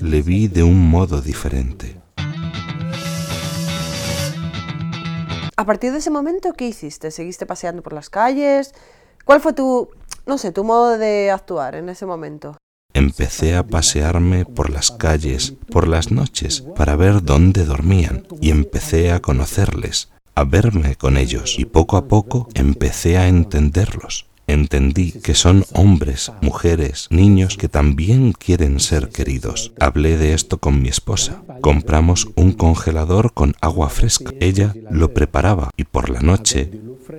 le 0.00 0.22
vi 0.22 0.48
de 0.48 0.62
un 0.62 0.88
modo 0.88 1.20
diferente. 1.20 2.00
A 5.56 5.64
partir 5.66 5.92
de 5.92 5.98
ese 5.98 6.10
momento, 6.10 6.52
¿qué 6.52 6.68
hiciste? 6.68 7.10
¿Seguiste 7.10 7.46
paseando 7.46 7.82
por 7.82 7.92
las 7.92 8.10
calles? 8.10 8.74
¿Cuál 9.24 9.40
fue 9.40 9.52
tu, 9.52 9.88
no 10.26 10.38
sé, 10.38 10.52
tu 10.52 10.64
modo 10.64 10.98
de 10.98 11.30
actuar 11.30 11.74
en 11.74 11.88
ese 11.88 12.06
momento? 12.06 12.56
Empecé 12.92 13.56
a 13.56 13.66
pasearme 13.66 14.44
por 14.44 14.70
las 14.70 14.92
calles 14.92 15.54
por 15.70 15.88
las 15.88 16.12
noches 16.12 16.62
para 16.76 16.94
ver 16.94 17.22
dónde 17.24 17.64
dormían 17.64 18.26
y 18.40 18.50
empecé 18.50 19.10
a 19.10 19.20
conocerles, 19.20 20.10
a 20.36 20.44
verme 20.44 20.94
con 20.94 21.16
ellos 21.16 21.58
y 21.58 21.64
poco 21.64 21.96
a 21.96 22.06
poco 22.06 22.48
empecé 22.54 23.16
a 23.18 23.26
entenderlos 23.26 24.26
entendí 24.46 25.12
que 25.12 25.34
son 25.34 25.64
hombres, 25.72 26.32
mujeres, 26.40 27.06
niños 27.10 27.56
que 27.56 27.68
también 27.68 28.32
quieren 28.32 28.80
ser 28.80 29.08
queridos. 29.08 29.72
Hablé 29.80 30.16
de 30.18 30.34
esto 30.34 30.58
con 30.58 30.82
mi 30.82 30.88
esposa. 30.88 31.42
Compramos 31.60 32.28
un 32.34 32.52
congelador 32.52 33.32
con 33.32 33.54
agua 33.60 33.88
fresca. 33.88 34.32
Ella 34.40 34.74
lo 34.90 35.12
preparaba 35.14 35.70
y 35.76 35.84
por 35.84 36.10
la 36.10 36.20
noche 36.20 36.70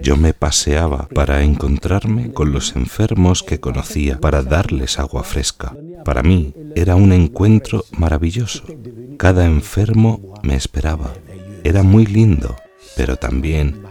yo 0.02 0.18
me 0.18 0.34
paseaba 0.34 1.08
para 1.14 1.44
encontrarme 1.44 2.32
con 2.32 2.52
los 2.52 2.76
enfermos 2.76 3.44
que 3.44 3.60
conocía, 3.60 4.20
para 4.20 4.42
darles 4.44 5.00
agua 5.00 5.24
fresca. 5.24 5.76
Para 6.04 6.24
mí 6.24 6.54
era 6.76 6.96
un 6.96 7.12
encuentro 7.12 7.86
maravilloso. 7.98 8.64
Cada 9.18 9.46
enfermo 9.46 10.34
me 10.44 10.56
esperaba. 10.56 11.14
Era 11.64 11.84
muy 11.84 12.06
lindo, 12.06 12.56
pero 12.96 13.16
también 13.16 13.85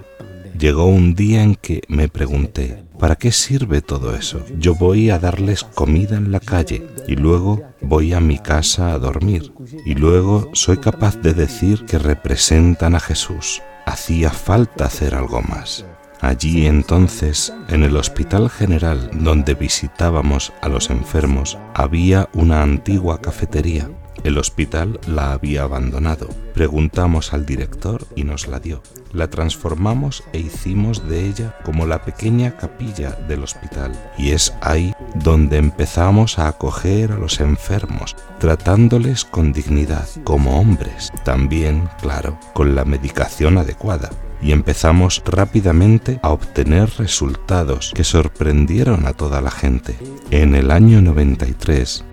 llegó 0.58 0.87
un 0.87 1.14
día 1.14 1.42
en 1.42 1.54
que 1.54 1.82
me 1.88 2.08
pregunté, 2.08 2.84
¿Para 2.99 3.16
qué 3.16 3.32
sirve 3.32 3.82
todo 3.82 4.14
eso? 4.14 4.44
Yo 4.56 4.75
voy 4.75 5.11
a 5.11 5.18
darles 5.18 5.64
comida 5.64 6.16
en 6.16 6.30
la 6.30 6.40
calle 6.40 6.87
y 7.08 7.16
luego 7.16 7.61
voy 7.80 8.14
a 8.14 8.20
mi 8.20 8.38
casa 8.38 8.92
a 8.92 8.99
dormir 8.99 9.52
y 9.84 9.94
luego 9.94 10.50
soy 10.54 10.78
capaz 10.78 11.16
de 11.16 11.34
decir 11.34 11.84
que 11.87 11.99
representan 11.99 12.94
a 12.94 13.00
Jesús. 13.00 13.62
Hacía 13.84 14.30
falta 14.30 14.87
hacer 14.87 15.14
algo 15.14 15.42
más. 15.42 15.84
Allí 16.20 16.66
entonces, 16.66 17.52
en 17.68 17.82
el 17.82 17.96
Hospital 17.96 18.49
General 18.49 19.11
donde 19.12 19.54
visitábamos 19.54 20.52
a 20.62 20.68
los 20.68 20.88
enfermos, 20.88 21.58
había 21.75 22.30
una 22.32 22.62
antigua 22.62 23.20
cafetería 23.20 23.90
El 24.23 24.38
hospital 24.38 25.00
la 25.06 25.33
había 25.33 25.64
abandonado. 25.64 26.28
Preguntamos 26.54 27.33
al 27.33 27.44
director 27.44 28.06
y 28.14 28.25
nos 28.25 28.47
la 28.47 28.61
dio. 28.61 28.83
La 29.12 29.28
transformamos 29.28 30.25
e 30.33 30.38
hicimos 30.38 31.09
de 31.09 31.26
ella 31.26 31.56
como 31.64 31.87
la 31.87 32.04
pequeña 32.04 32.56
capilla 32.56 33.12
del 33.28 33.42
hospital. 33.42 33.92
Y 34.16 34.30
es 34.30 34.54
ahí 34.61 34.94
donde 35.16 35.59
empezamos 35.59 36.38
a 36.38 36.49
acoger 36.49 37.12
a 37.12 37.18
los 37.18 37.40
enfermos, 37.40 38.16
tratándoles 38.38 39.25
con 39.25 39.52
dignidad, 39.52 40.09
como 40.25 40.61
hombres. 40.61 41.12
También, 41.25 41.88
claro, 42.00 42.38
con 42.54 42.75
la 42.75 42.85
medicación 42.85 43.59
adecuada 43.59 44.11
y 44.40 44.52
empezamos 44.52 45.23
rápidamente 45.25 46.21
a 46.23 46.30
obtener 46.30 46.90
resultados 46.99 47.92
que 47.94 48.04
sorprendieron 48.04 49.06
a 49.06 49.14
toda 49.14 49.40
la 49.40 49.50
gente. 49.50 49.97
En 50.30 50.54
el 50.54 50.71
año 50.71 51.00
93 51.00 52.04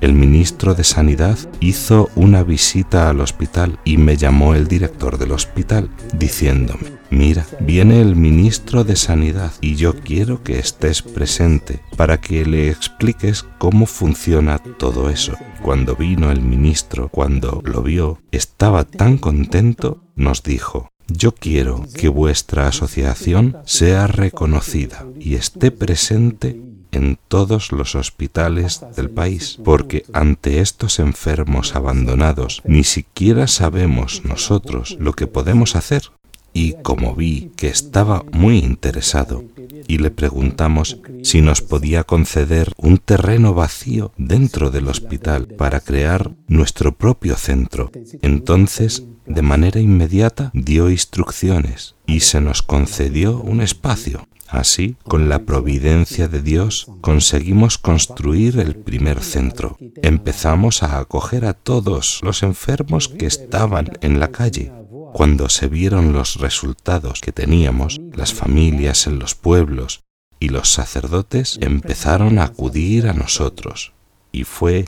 el 0.00 0.14
ministro 0.14 0.74
de 0.74 0.84
Sanidad 0.84 1.38
hizo 1.60 2.10
una 2.14 2.42
visita 2.42 3.10
al 3.10 3.20
hospital 3.20 3.78
y 3.84 3.98
me 3.98 4.16
llamó 4.16 4.54
el 4.54 4.66
director 4.66 5.18
del 5.18 5.32
hospital 5.32 5.90
diciéndome, 6.14 6.92
mira, 7.10 7.46
viene 7.60 8.00
el 8.00 8.16
ministro 8.16 8.84
de 8.84 8.96
Sanidad 8.96 9.52
y 9.60 9.76
yo 9.76 9.94
quiero 9.94 10.42
que 10.42 10.58
estés 10.58 11.02
presente 11.02 11.80
para 11.96 12.20
que 12.20 12.46
le 12.46 12.70
expliques 12.70 13.44
cómo 13.58 13.86
funciona 13.86 14.58
todo 14.58 15.10
eso. 15.10 15.34
Cuando 15.62 15.96
vino 15.96 16.30
el 16.30 16.40
ministro, 16.40 17.08
cuando 17.08 17.62
lo 17.64 17.82
vio, 17.82 18.18
estaba 18.30 18.84
tan 18.84 19.18
contento, 19.18 20.02
nos 20.16 20.42
dijo, 20.42 20.90
yo 21.08 21.32
quiero 21.32 21.84
que 21.94 22.08
vuestra 22.08 22.68
asociación 22.68 23.58
sea 23.64 24.06
reconocida 24.06 25.06
y 25.18 25.34
esté 25.34 25.70
presente 25.70 26.60
en 26.92 27.18
todos 27.28 27.72
los 27.72 27.94
hospitales 27.94 28.84
del 28.96 29.10
país, 29.10 29.58
porque 29.64 30.04
ante 30.12 30.60
estos 30.60 30.98
enfermos 30.98 31.76
abandonados 31.76 32.62
ni 32.64 32.84
siquiera 32.84 33.46
sabemos 33.46 34.22
nosotros 34.24 34.96
lo 35.00 35.12
que 35.12 35.26
podemos 35.26 35.76
hacer. 35.76 36.10
Y 36.52 36.74
como 36.82 37.14
vi 37.14 37.52
que 37.56 37.68
estaba 37.68 38.24
muy 38.32 38.58
interesado 38.58 39.44
y 39.86 39.98
le 39.98 40.10
preguntamos 40.10 40.98
si 41.22 41.42
nos 41.42 41.62
podía 41.62 42.02
conceder 42.02 42.72
un 42.76 42.98
terreno 42.98 43.54
vacío 43.54 44.12
dentro 44.16 44.70
del 44.70 44.88
hospital 44.88 45.46
para 45.46 45.78
crear 45.78 46.32
nuestro 46.48 46.92
propio 46.96 47.36
centro, 47.36 47.92
entonces 48.20 49.04
de 49.26 49.42
manera 49.42 49.78
inmediata 49.78 50.50
dio 50.52 50.90
instrucciones 50.90 51.94
y 52.06 52.20
se 52.20 52.40
nos 52.40 52.62
concedió 52.62 53.40
un 53.40 53.60
espacio 53.60 54.26
Así, 54.50 54.96
con 55.04 55.28
la 55.28 55.44
providencia 55.44 56.26
de 56.26 56.42
Dios, 56.42 56.88
conseguimos 57.00 57.78
construir 57.78 58.58
el 58.58 58.74
primer 58.74 59.22
centro. 59.22 59.78
Empezamos 60.02 60.82
a 60.82 60.98
acoger 60.98 61.44
a 61.44 61.54
todos 61.54 62.20
los 62.24 62.42
enfermos 62.42 63.08
que 63.08 63.26
estaban 63.26 63.92
en 64.00 64.18
la 64.18 64.32
calle. 64.32 64.72
Cuando 65.12 65.48
se 65.48 65.68
vieron 65.68 66.12
los 66.12 66.40
resultados 66.40 67.20
que 67.20 67.30
teníamos, 67.30 68.00
las 68.12 68.34
familias 68.34 69.06
en 69.06 69.20
los 69.20 69.36
pueblos 69.36 70.02
y 70.40 70.48
los 70.48 70.72
sacerdotes 70.72 71.58
empezaron 71.60 72.40
a 72.40 72.44
acudir 72.44 73.06
a 73.06 73.12
nosotros. 73.12 73.92
Y 74.32 74.42
fue 74.42 74.86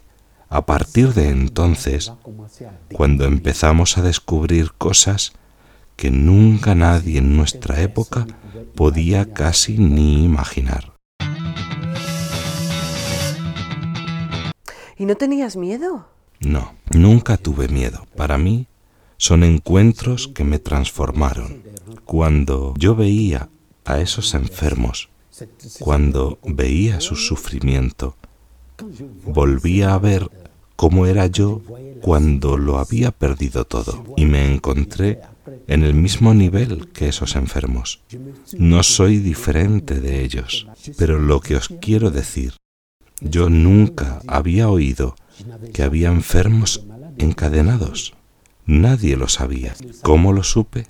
a 0.48 0.66
partir 0.66 1.14
de 1.14 1.28
entonces 1.28 2.12
cuando 2.92 3.26
empezamos 3.26 3.96
a 3.96 4.02
descubrir 4.02 4.72
cosas 4.72 5.32
que 5.96 6.10
nunca 6.10 6.74
nadie 6.74 7.18
en 7.18 7.36
nuestra 7.36 7.80
época 7.80 8.26
podía 8.74 9.32
casi 9.32 9.78
ni 9.78 10.24
imaginar. 10.24 10.92
¿Y 14.96 15.04
no 15.04 15.16
tenías 15.16 15.56
miedo? 15.56 16.06
No, 16.40 16.74
nunca 16.94 17.36
tuve 17.36 17.68
miedo. 17.68 18.06
Para 18.16 18.38
mí 18.38 18.66
son 19.16 19.42
encuentros 19.44 20.28
que 20.28 20.44
me 20.44 20.58
transformaron. 20.58 21.62
Cuando 22.04 22.74
yo 22.76 22.94
veía 22.94 23.48
a 23.84 24.00
esos 24.00 24.34
enfermos, 24.34 25.08
cuando 25.80 26.38
veía 26.44 27.00
su 27.00 27.16
sufrimiento, 27.16 28.16
volvía 29.24 29.94
a 29.94 29.98
ver 29.98 30.28
cómo 30.76 31.06
era 31.06 31.26
yo 31.26 31.62
cuando 32.00 32.56
lo 32.56 32.78
había 32.78 33.12
perdido 33.12 33.64
todo 33.64 34.04
y 34.16 34.26
me 34.26 34.52
encontré 34.52 35.20
en 35.66 35.82
el 35.82 35.94
mismo 35.94 36.34
nivel 36.34 36.88
que 36.92 37.08
esos 37.08 37.36
enfermos. 37.36 38.02
No 38.56 38.82
soy 38.82 39.18
diferente 39.18 40.00
de 40.00 40.22
ellos, 40.22 40.66
pero 40.96 41.18
lo 41.18 41.40
que 41.40 41.56
os 41.56 41.68
quiero 41.80 42.10
decir, 42.10 42.54
yo 43.20 43.48
nunca 43.50 44.20
había 44.26 44.68
oído 44.68 45.14
que 45.72 45.82
había 45.82 46.08
enfermos 46.08 46.84
encadenados. 47.18 48.14
Nadie 48.66 49.16
lo 49.16 49.28
sabía. 49.28 49.74
¿Cómo 50.02 50.32
lo 50.32 50.42
supe? 50.42 50.86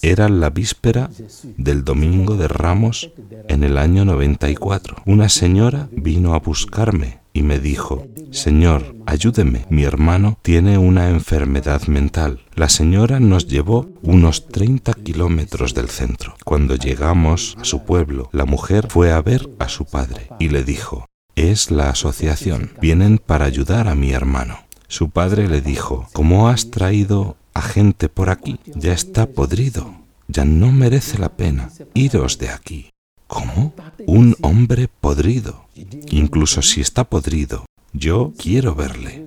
Era 0.00 0.28
la 0.28 0.50
víspera 0.50 1.10
del 1.56 1.84
Domingo 1.84 2.36
de 2.36 2.48
Ramos 2.48 3.10
en 3.48 3.62
el 3.62 3.78
año 3.78 4.04
94. 4.04 4.96
Una 5.06 5.28
señora 5.28 5.88
vino 5.92 6.34
a 6.34 6.40
buscarme 6.40 7.21
y 7.32 7.42
me 7.42 7.58
dijo, 7.58 8.06
Señor, 8.30 8.96
ayúdeme, 9.06 9.66
mi 9.70 9.84
hermano 9.84 10.38
tiene 10.42 10.78
una 10.78 11.10
enfermedad 11.10 11.82
mental. 11.86 12.40
La 12.54 12.68
señora 12.68 13.20
nos 13.20 13.46
llevó 13.46 13.88
unos 14.02 14.48
30 14.48 14.92
kilómetros 14.94 15.74
del 15.74 15.88
centro. 15.88 16.34
Cuando 16.44 16.76
llegamos 16.76 17.56
a 17.60 17.64
su 17.64 17.84
pueblo, 17.84 18.28
la 18.32 18.44
mujer 18.44 18.88
fue 18.90 19.12
a 19.12 19.20
ver 19.22 19.48
a 19.58 19.68
su 19.68 19.84
padre 19.84 20.28
y 20.38 20.48
le 20.48 20.64
dijo, 20.64 21.06
es 21.34 21.70
la 21.70 21.88
asociación, 21.90 22.72
vienen 22.80 23.18
para 23.18 23.46
ayudar 23.46 23.88
a 23.88 23.94
mi 23.94 24.12
hermano. 24.12 24.58
Su 24.88 25.08
padre 25.08 25.48
le 25.48 25.62
dijo, 25.62 26.06
¿cómo 26.12 26.48
has 26.48 26.70
traído 26.70 27.36
a 27.54 27.62
gente 27.62 28.08
por 28.10 28.28
aquí? 28.28 28.60
Ya 28.66 28.92
está 28.92 29.26
podrido, 29.26 29.94
ya 30.28 30.44
no 30.44 30.70
merece 30.70 31.18
la 31.18 31.30
pena. 31.30 31.70
Iros 31.94 32.38
de 32.38 32.50
aquí. 32.50 32.90
¿Cómo? 33.32 33.72
Un 34.06 34.36
hombre 34.42 34.88
podrido. 34.88 35.64
Incluso 36.10 36.60
si 36.60 36.82
está 36.82 37.04
podrido, 37.04 37.64
yo 37.94 38.34
quiero 38.36 38.74
verle. 38.74 39.26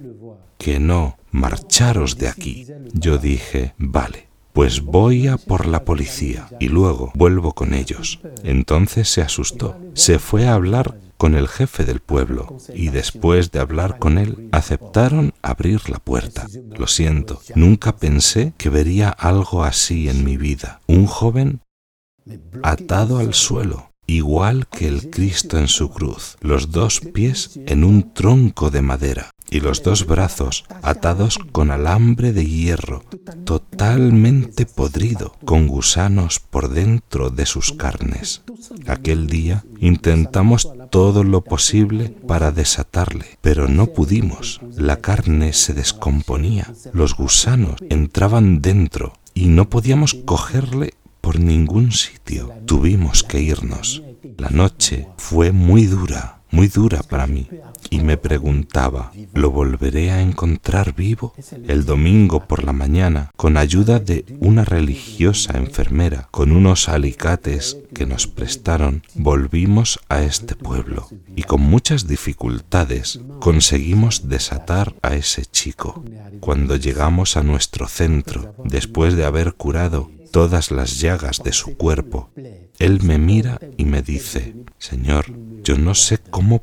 Que 0.60 0.80
no, 0.80 1.18
marcharos 1.32 2.20
de 2.20 2.28
aquí. 2.28 2.68
Yo 2.94 3.18
dije, 3.18 3.74
vale, 3.80 4.28
pues 4.54 4.82
voy 4.82 5.26
a 5.26 5.38
por 5.38 5.65
la 5.65 5.84
policía 5.86 6.48
y 6.60 6.68
luego 6.68 7.12
vuelvo 7.15 7.54
con 7.54 7.74
ellos. 7.74 8.20
Entonces 8.44 9.10
se 9.10 9.24
asustó. 9.24 9.76
Se 9.96 10.20
fue 10.20 10.46
a 10.46 10.54
hablar 10.54 11.00
con 11.18 11.34
el 11.34 11.48
jefe 11.48 11.84
del 11.84 12.00
pueblo 12.00 12.58
y 12.76 12.89
después 12.89 13.52
de 13.52 13.60
hablar 13.60 13.98
con 13.98 14.20
él 14.20 14.50
aceptaron 14.52 15.34
abrir 15.41 15.89
la 15.89 15.98
puerta. 15.98 16.46
Lo 16.78 16.86
siento, 16.86 17.41
nunca 17.56 17.98
pensé 17.98 18.54
que 18.58 18.70
vería 18.70 19.10
algo 19.10 19.63
así 19.63 20.10
en 20.10 20.24
mi 20.24 20.38
vida. 20.38 20.80
Un 20.86 21.08
joven 21.08 21.62
atado 22.63 23.18
al 23.20 23.34
suelo, 23.34 23.91
igual 24.08 24.68
que 24.68 24.88
el 24.88 25.10
Cristo 25.10 25.58
en 25.58 25.68
su 25.68 25.89
cruz, 25.89 26.38
los 26.41 26.72
dos 26.72 27.00
pies 27.00 27.60
en 27.65 27.84
un 27.84 28.13
tronco 28.13 28.70
de 28.70 28.82
madera 28.82 29.32
y 29.50 29.60
los 29.60 29.84
dos 29.84 30.06
brazos 30.06 30.65
atados 30.82 31.38
con 31.38 31.72
alambre 31.72 32.34
de 32.34 32.46
hierro, 32.46 33.04
totalmente 33.44 34.65
podrido, 34.65 35.36
con 35.46 35.68
gusanos 35.68 36.39
por 36.39 36.70
dentro 36.70 37.30
de 37.30 37.46
sus 37.46 37.72
carnes. 37.72 38.41
Aquel 38.88 39.28
día 39.28 39.63
intentamos 39.80 40.70
todo 40.89 41.24
lo 41.24 41.44
posible 41.44 42.10
para 42.10 42.52
desatarle, 42.52 43.38
pero 43.41 43.68
no 43.68 43.88
pudimos. 43.88 44.60
La 44.76 44.98
carne 44.98 45.54
se 45.54 45.74
descomponía, 45.74 46.74
los 46.94 47.15
gusanos 47.15 47.76
entraban 47.89 48.62
dentro 48.62 49.13
y 49.34 49.48
no 49.48 49.70
podíamos 49.70 50.15
cogerle 50.26 50.94
por 51.26 51.40
ningún 51.40 51.92
sitio. 51.92 52.54
Tuvimos 52.68 53.24
que 53.24 53.42
irnos. 53.42 54.04
La 54.38 54.52
noche 54.52 55.08
fue 55.18 55.52
muy 55.52 55.88
dura, 55.88 56.44
muy 56.52 56.68
dura 56.68 57.02
para 57.02 57.26
mí. 57.26 57.48
Y 57.90 58.02
me 58.02 58.18
preguntaba, 58.18 59.12
¿lo 59.34 59.50
volveré 59.50 60.12
a 60.12 60.22
encontrar 60.22 60.94
vivo? 60.94 61.34
El 61.68 61.84
domingo 61.84 62.46
por 62.48 62.64
la 62.64 62.74
mañana, 62.74 63.32
con 63.38 63.58
ayuda 63.58 63.98
de 64.00 64.38
una 64.40 64.66
religiosa 64.66 65.58
enfermera, 65.58 66.28
con 66.30 66.52
unos 66.52 66.90
alicates 66.90 67.78
que 67.96 68.06
nos 68.06 68.28
prestaron, 68.28 69.02
volvimos 69.16 70.00
a 70.10 70.22
este 70.22 70.56
pueblo 70.56 71.08
y 71.36 71.42
con 71.42 71.62
muchas 71.62 72.08
dificultades 72.08 73.20
conseguimos 73.40 74.30
desatar 74.30 74.94
a 75.02 75.16
ese 75.16 75.44
chico. 75.48 76.04
Cuando 76.40 76.76
llegamos 76.76 77.36
a 77.36 77.42
nuestro 77.42 77.88
centro, 77.88 78.54
después 78.64 79.16
de 79.16 79.26
haber 79.26 79.56
curado 79.56 80.12
todas 80.36 80.69
las 80.69 81.00
llagas 81.00 81.41
de 81.45 81.54
su 81.54 81.78
cuerpo, 81.78 82.30
Él 82.78 83.02
me 83.04 83.17
mira 83.17 83.58
y 83.78 83.86
me 83.86 84.02
dice, 84.02 84.54
Señor, 84.78 85.28
yo 85.63 85.78
no 85.78 85.95
sé 85.95 86.17
cómo 86.17 86.62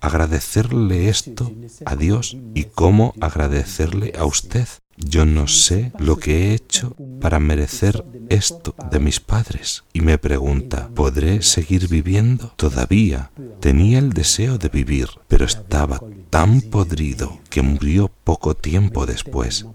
agradecerle 0.00 1.08
esto 1.08 1.52
a 1.84 1.94
Dios 1.94 2.36
y 2.52 2.64
cómo 2.64 3.14
agradecerle 3.20 4.12
a 4.18 4.24
usted. 4.24 4.66
Yo 4.96 5.24
no 5.24 5.46
sé 5.46 5.92
lo 6.00 6.16
que 6.16 6.32
he 6.48 6.54
hecho 6.54 6.96
para 7.20 7.38
merecer 7.38 8.04
esto 8.28 8.74
de 8.90 8.98
mis 8.98 9.20
padres. 9.20 9.84
Y 9.92 10.00
me 10.00 10.18
pregunta, 10.18 10.90
¿podré 10.92 11.42
seguir 11.42 11.86
viviendo? 11.86 12.52
Todavía 12.56 13.30
tenía 13.60 14.00
el 14.00 14.12
deseo 14.12 14.58
de 14.58 14.68
vivir, 14.68 15.06
pero 15.28 15.44
estaba 15.44 16.00
tan 16.28 16.60
podrido 16.60 17.38
que 17.50 17.62
murió 17.62 18.10
poco 18.24 18.56
tiempo 18.56 19.06
después, 19.06 19.66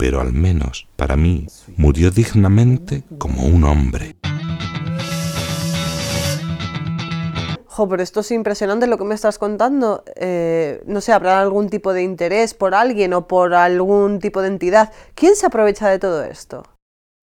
pero 0.00 0.22
al 0.22 0.32
menos 0.32 0.88
para 0.96 1.14
mí 1.14 1.46
murió 1.76 2.10
dignamente 2.10 3.04
como 3.18 3.42
un 3.42 3.64
hombre. 3.64 4.16
Jo, 7.66 7.86
pero 7.86 8.02
esto 8.02 8.20
es 8.20 8.30
impresionante 8.30 8.86
lo 8.86 8.96
que 8.96 9.04
me 9.04 9.14
estás 9.14 9.36
contando. 9.36 10.02
Eh, 10.16 10.82
no 10.86 11.02
sé, 11.02 11.12
¿habrá 11.12 11.42
algún 11.42 11.68
tipo 11.68 11.92
de 11.92 12.02
interés 12.02 12.54
por 12.54 12.74
alguien 12.74 13.12
o 13.12 13.28
por 13.28 13.52
algún 13.52 14.20
tipo 14.20 14.40
de 14.40 14.48
entidad? 14.48 14.90
¿Quién 15.14 15.36
se 15.36 15.44
aprovecha 15.44 15.90
de 15.90 15.98
todo 15.98 16.24
esto? 16.24 16.62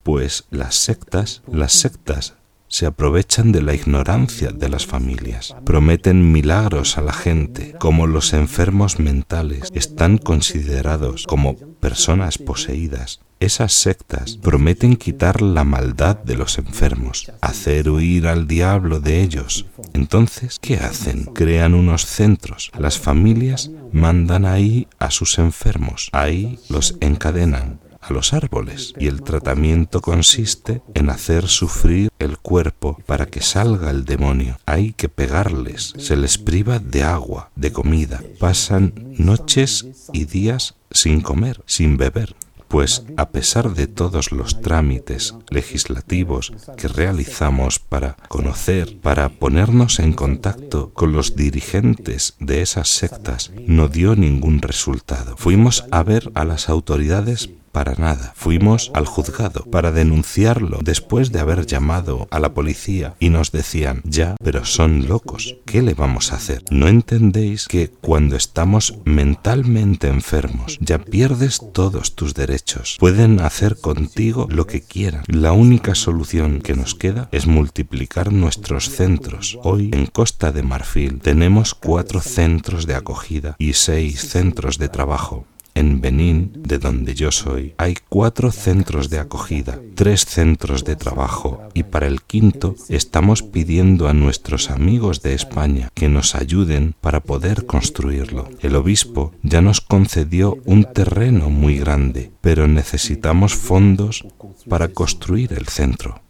Pues 0.03 0.45
las 0.51 0.75
sectas, 0.75 1.41
las 1.47 1.73
sectas 1.73 2.36
se 2.67 2.85
aprovechan 2.85 3.51
de 3.51 3.61
la 3.61 3.73
ignorancia 3.73 4.51
de 4.51 4.69
las 4.69 4.85
familias, 4.85 5.55
prometen 5.65 6.31
milagros 6.31 6.97
a 6.97 7.01
la 7.01 7.13
gente, 7.13 7.75
como 7.79 8.07
los 8.07 8.33
enfermos 8.33 8.99
mentales 8.99 9.69
están 9.73 10.17
considerados 10.17 11.25
como 11.27 11.55
personas 11.55 12.37
poseídas. 12.37 13.19
Esas 13.39 13.73
sectas 13.73 14.37
prometen 14.37 14.95
quitar 14.95 15.43
la 15.43 15.63
maldad 15.63 16.17
de 16.17 16.35
los 16.35 16.57
enfermos, 16.57 17.31
hacer 17.41 17.87
huir 17.89 18.27
al 18.27 18.47
diablo 18.47 18.99
de 18.99 19.21
ellos. 19.21 19.67
Entonces, 19.93 20.57
¿qué 20.59 20.77
hacen? 20.77 21.25
Crean 21.25 21.75
unos 21.75 22.07
centros. 22.07 22.71
Las 22.79 22.97
familias 22.97 23.69
mandan 23.91 24.45
ahí 24.45 24.87
a 24.97 25.11
sus 25.11 25.37
enfermos, 25.37 26.09
ahí 26.13 26.59
los 26.67 26.97
encadenan 26.99 27.79
a 28.07 28.13
los 28.13 28.33
árboles 28.33 28.93
y 28.99 29.07
el 29.07 29.21
tratamiento 29.21 30.01
consiste 30.01 30.81
en 30.93 31.09
hacer 31.09 31.47
sufrir 31.47 32.09
el 32.19 32.37
cuerpo 32.37 32.97
para 33.05 33.25
que 33.25 33.41
salga 33.41 33.89
el 33.91 34.05
demonio. 34.05 34.57
Hay 34.65 34.93
que 34.93 35.09
pegarles, 35.09 35.93
se 35.97 36.15
les 36.15 36.37
priva 36.37 36.79
de 36.79 37.03
agua, 37.03 37.51
de 37.55 37.71
comida, 37.71 38.21
pasan 38.39 38.93
noches 39.17 39.85
y 40.13 40.25
días 40.25 40.75
sin 40.91 41.21
comer, 41.21 41.61
sin 41.65 41.97
beber 41.97 42.35
pues 42.67 43.03
a 43.15 43.29
pesar 43.29 43.73
de 43.73 43.87
todos 43.87 44.31
los 44.31 44.61
trámites 44.61 45.35
legislativos 45.49 46.51
que 46.77 46.87
realizamos 46.87 47.79
para 47.79 48.17
conocer, 48.27 48.99
para 48.99 49.29
ponernos 49.29 49.99
en 49.99 50.13
contacto 50.13 50.91
con 50.93 51.13
los 51.13 51.35
dirigentes 51.35 52.35
de 52.39 52.61
esas 52.61 52.89
sectas, 52.89 53.51
no 53.65 53.87
dio 53.87 54.15
ningún 54.15 54.61
resultado. 54.61 55.37
Fuimos 55.37 55.85
a 55.91 56.03
ver 56.03 56.31
a 56.35 56.43
las 56.43 56.69
autoridades 56.69 57.49
para 57.77 57.93
nada. 57.93 58.33
Fuimos 58.35 58.89
al 58.95 59.05
juzgado 59.05 59.63
para 59.65 59.91
denunciarlo 59.91 60.79
después 60.81 61.31
de 61.31 61.39
haber 61.39 61.67
llamado 61.67 62.27
a 62.31 62.39
la 62.39 62.55
policía 62.55 63.15
y 63.19 63.29
nos 63.29 63.51
decían, 63.51 64.01
ya, 64.03 64.35
pero 64.43 64.65
son 64.65 65.07
locos, 65.07 65.57
¿qué 65.63 65.83
le 65.83 65.93
vamos 65.93 66.33
a 66.33 66.37
hacer? 66.37 66.63
¿No 66.71 66.87
entendéis 66.87 67.67
que 67.67 67.89
cuando 67.89 68.35
estamos 68.35 68.97
mentalmente 69.05 70.07
enfermos 70.07 70.79
ya 70.81 70.97
pierdes 70.97 71.61
todos 71.71 72.15
tus 72.15 72.33
derechos? 72.33 72.97
Pueden 72.99 73.41
hacer 73.41 73.77
contigo 73.79 74.47
lo 74.49 74.65
que 74.65 74.81
quieran. 74.81 75.23
La 75.27 75.51
única 75.51 75.93
solución 75.93 76.61
que 76.61 76.75
nos 76.75 76.95
queda 76.95 77.29
es 77.31 77.45
multiplicar 77.45 78.33
nuestros 78.33 78.89
centros. 78.89 79.59
Hoy 79.61 79.91
en 79.93 80.07
Costa 80.07 80.51
de 80.51 80.63
Marfil 80.63 81.19
tenemos 81.19 81.75
cuatro 81.75 82.21
centros 82.21 82.87
de 82.87 82.95
acogida 82.95 83.55
y 83.59 83.73
seis 83.73 84.27
centros 84.29 84.79
de 84.79 84.89
trabajo. 84.89 85.45
En 85.77 86.01
Benín, 86.01 86.53
de 86.55 86.79
donde 86.79 87.13
yo 87.13 87.31
soy, 87.31 87.75
hay 87.77 87.97
cuatro 88.09 88.51
centros 88.51 89.11
de 89.11 89.19
acogida, 89.19 89.79
tres 89.93 90.25
centros 90.25 90.83
de 90.83 90.95
trabajo 90.95 91.69
y 91.75 91.83
para 91.83 92.07
el 92.07 92.23
quinto 92.23 92.73
estamos 92.89 93.43
pidiendo 93.43 94.07
a 94.07 94.13
nuestros 94.13 94.71
amigos 94.71 95.21
de 95.21 95.35
España 95.35 95.89
que 95.93 96.09
nos 96.09 96.33
ayuden 96.33 96.95
para 96.99 97.19
poder 97.19 97.67
construirlo. 97.67 98.49
El 98.59 98.75
obispo 98.75 99.33
ya 99.43 99.61
nos 99.61 99.79
concedió 99.79 100.57
un 100.65 100.83
terreno 100.83 101.51
muy 101.51 101.77
grande, 101.77 102.31
pero 102.41 102.67
necesitamos 102.67 103.53
fondos 103.53 104.25
para 104.67 104.87
construir 104.87 105.53
el 105.53 105.67
centro. 105.67 106.21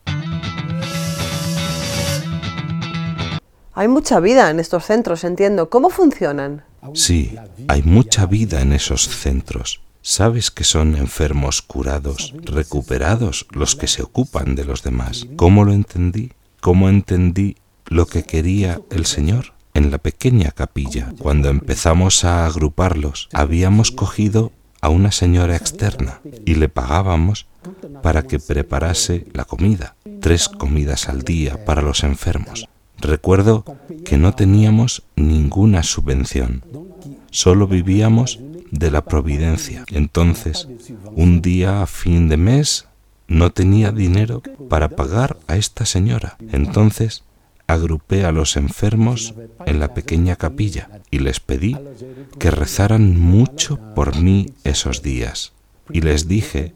Hay 3.74 3.88
mucha 3.88 4.20
vida 4.20 4.50
en 4.50 4.60
estos 4.60 4.86
centros, 4.86 5.24
entiendo. 5.24 5.70
¿Cómo 5.70 5.90
funcionan? 5.90 6.64
Sí, 6.94 7.36
hay 7.68 7.84
mucha 7.84 8.26
vida 8.26 8.62
en 8.62 8.74
esos 8.74 9.08
centros. 9.08 9.82
Sabes 10.02 10.52
que 10.52 10.64
son 10.64 10.96
enfermos 10.96 11.62
curados, 11.62 12.34
recuperados 12.44 13.46
los 13.52 13.76
que 13.76 13.88
se 13.88 14.04
ocupan 14.04 14.56
de 14.56 14.64
los 14.64 14.84
demás. 14.84 15.28
¿Cómo 15.36 15.66
lo 15.66 15.74
entendí? 15.74 16.32
¿Cómo 16.62 16.90
entendí 16.90 17.58
lo 17.88 18.06
que 18.06 18.24
quería 18.24 18.80
el 18.90 19.06
Señor? 19.06 19.54
En 19.74 19.92
la 19.92 19.98
pequeña 19.98 20.52
capilla, 20.52 21.14
cuando 21.20 21.50
empezamos 21.50 22.24
a 22.24 22.46
agruparlos, 22.46 23.30
habíamos 23.34 23.92
cogido 23.92 24.52
a 24.82 24.90
una 24.90 25.12
señora 25.12 25.56
externa 25.56 26.22
y 26.46 26.56
le 26.56 26.70
pagábamos 26.70 27.48
para 28.02 28.24
que 28.24 28.40
preparase 28.40 29.28
la 29.34 29.46
comida, 29.46 29.96
tres 30.22 30.48
comidas 30.50 31.10
al 31.10 31.24
día 31.24 31.66
para 31.66 31.82
los 31.82 32.04
enfermos. 32.04 32.68
Recuerdo 33.00 33.64
que 34.06 34.18
no 34.18 34.34
teníamos 34.34 35.04
ninguna 35.16 35.84
subvención, 35.84 36.64
solo 37.32 37.68
vivíamos 37.68 38.40
de 38.72 38.92
la 38.92 39.04
providencia. 39.04 39.84
Entonces, 39.92 40.68
un 41.12 41.42
día 41.42 41.82
a 41.82 41.88
fin 41.88 42.30
de 42.30 42.38
mes, 42.38 42.88
no 43.28 43.52
tenía 43.52 43.92
dinero 43.92 44.42
para 44.70 44.90
pagar 44.90 45.38
a 45.48 45.58
esta 45.58 45.86
señora. 45.86 46.38
Entonces, 46.52 47.24
agrupé 47.68 48.26
a 48.26 48.32
los 48.32 48.56
enfermos 48.56 49.36
en 49.66 49.80
la 49.80 49.94
pequeña 49.94 50.38
capilla 50.38 51.02
y 51.12 51.20
les 51.20 51.40
pedí 51.40 51.78
que 52.40 52.52
rezaran 52.52 53.20
mucho 53.20 53.78
por 53.94 54.18
mí 54.18 54.48
esos 54.64 55.02
días. 55.02 55.54
Y 55.90 56.02
les 56.02 56.28
dije 56.28 56.74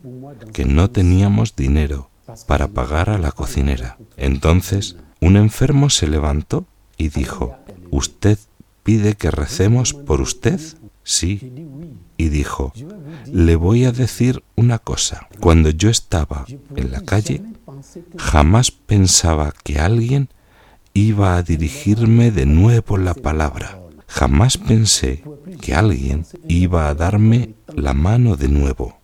que 0.53 0.65
no 0.65 0.89
teníamos 0.89 1.55
dinero 1.55 2.09
para 2.47 2.67
pagar 2.67 3.09
a 3.09 3.17
la 3.17 3.31
cocinera. 3.31 3.97
Entonces 4.17 4.97
un 5.21 5.37
enfermo 5.37 5.89
se 5.89 6.07
levantó 6.07 6.65
y 6.97 7.09
dijo, 7.09 7.55
¿Usted 7.91 8.39
pide 8.83 9.15
que 9.15 9.31
recemos 9.31 9.93
por 9.93 10.21
usted? 10.21 10.59
Sí. 11.03 11.51
Y 12.17 12.29
dijo, 12.29 12.71
le 13.25 13.55
voy 13.55 13.85
a 13.85 13.91
decir 13.91 14.43
una 14.55 14.79
cosa. 14.79 15.27
Cuando 15.39 15.69
yo 15.69 15.89
estaba 15.89 16.45
en 16.75 16.91
la 16.91 17.01
calle, 17.01 17.43
jamás 18.17 18.71
pensaba 18.71 19.53
que 19.63 19.79
alguien 19.79 20.29
iba 20.93 21.35
a 21.35 21.43
dirigirme 21.43 22.31
de 22.31 22.45
nuevo 22.45 22.97
la 22.97 23.13
palabra. 23.13 23.81
Jamás 24.07 24.57
pensé 24.57 25.23
que 25.61 25.73
alguien 25.73 26.25
iba 26.47 26.87
a 26.87 26.95
darme 26.95 27.55
la 27.73 27.93
mano 27.93 28.37
de 28.37 28.49
nuevo. 28.49 29.00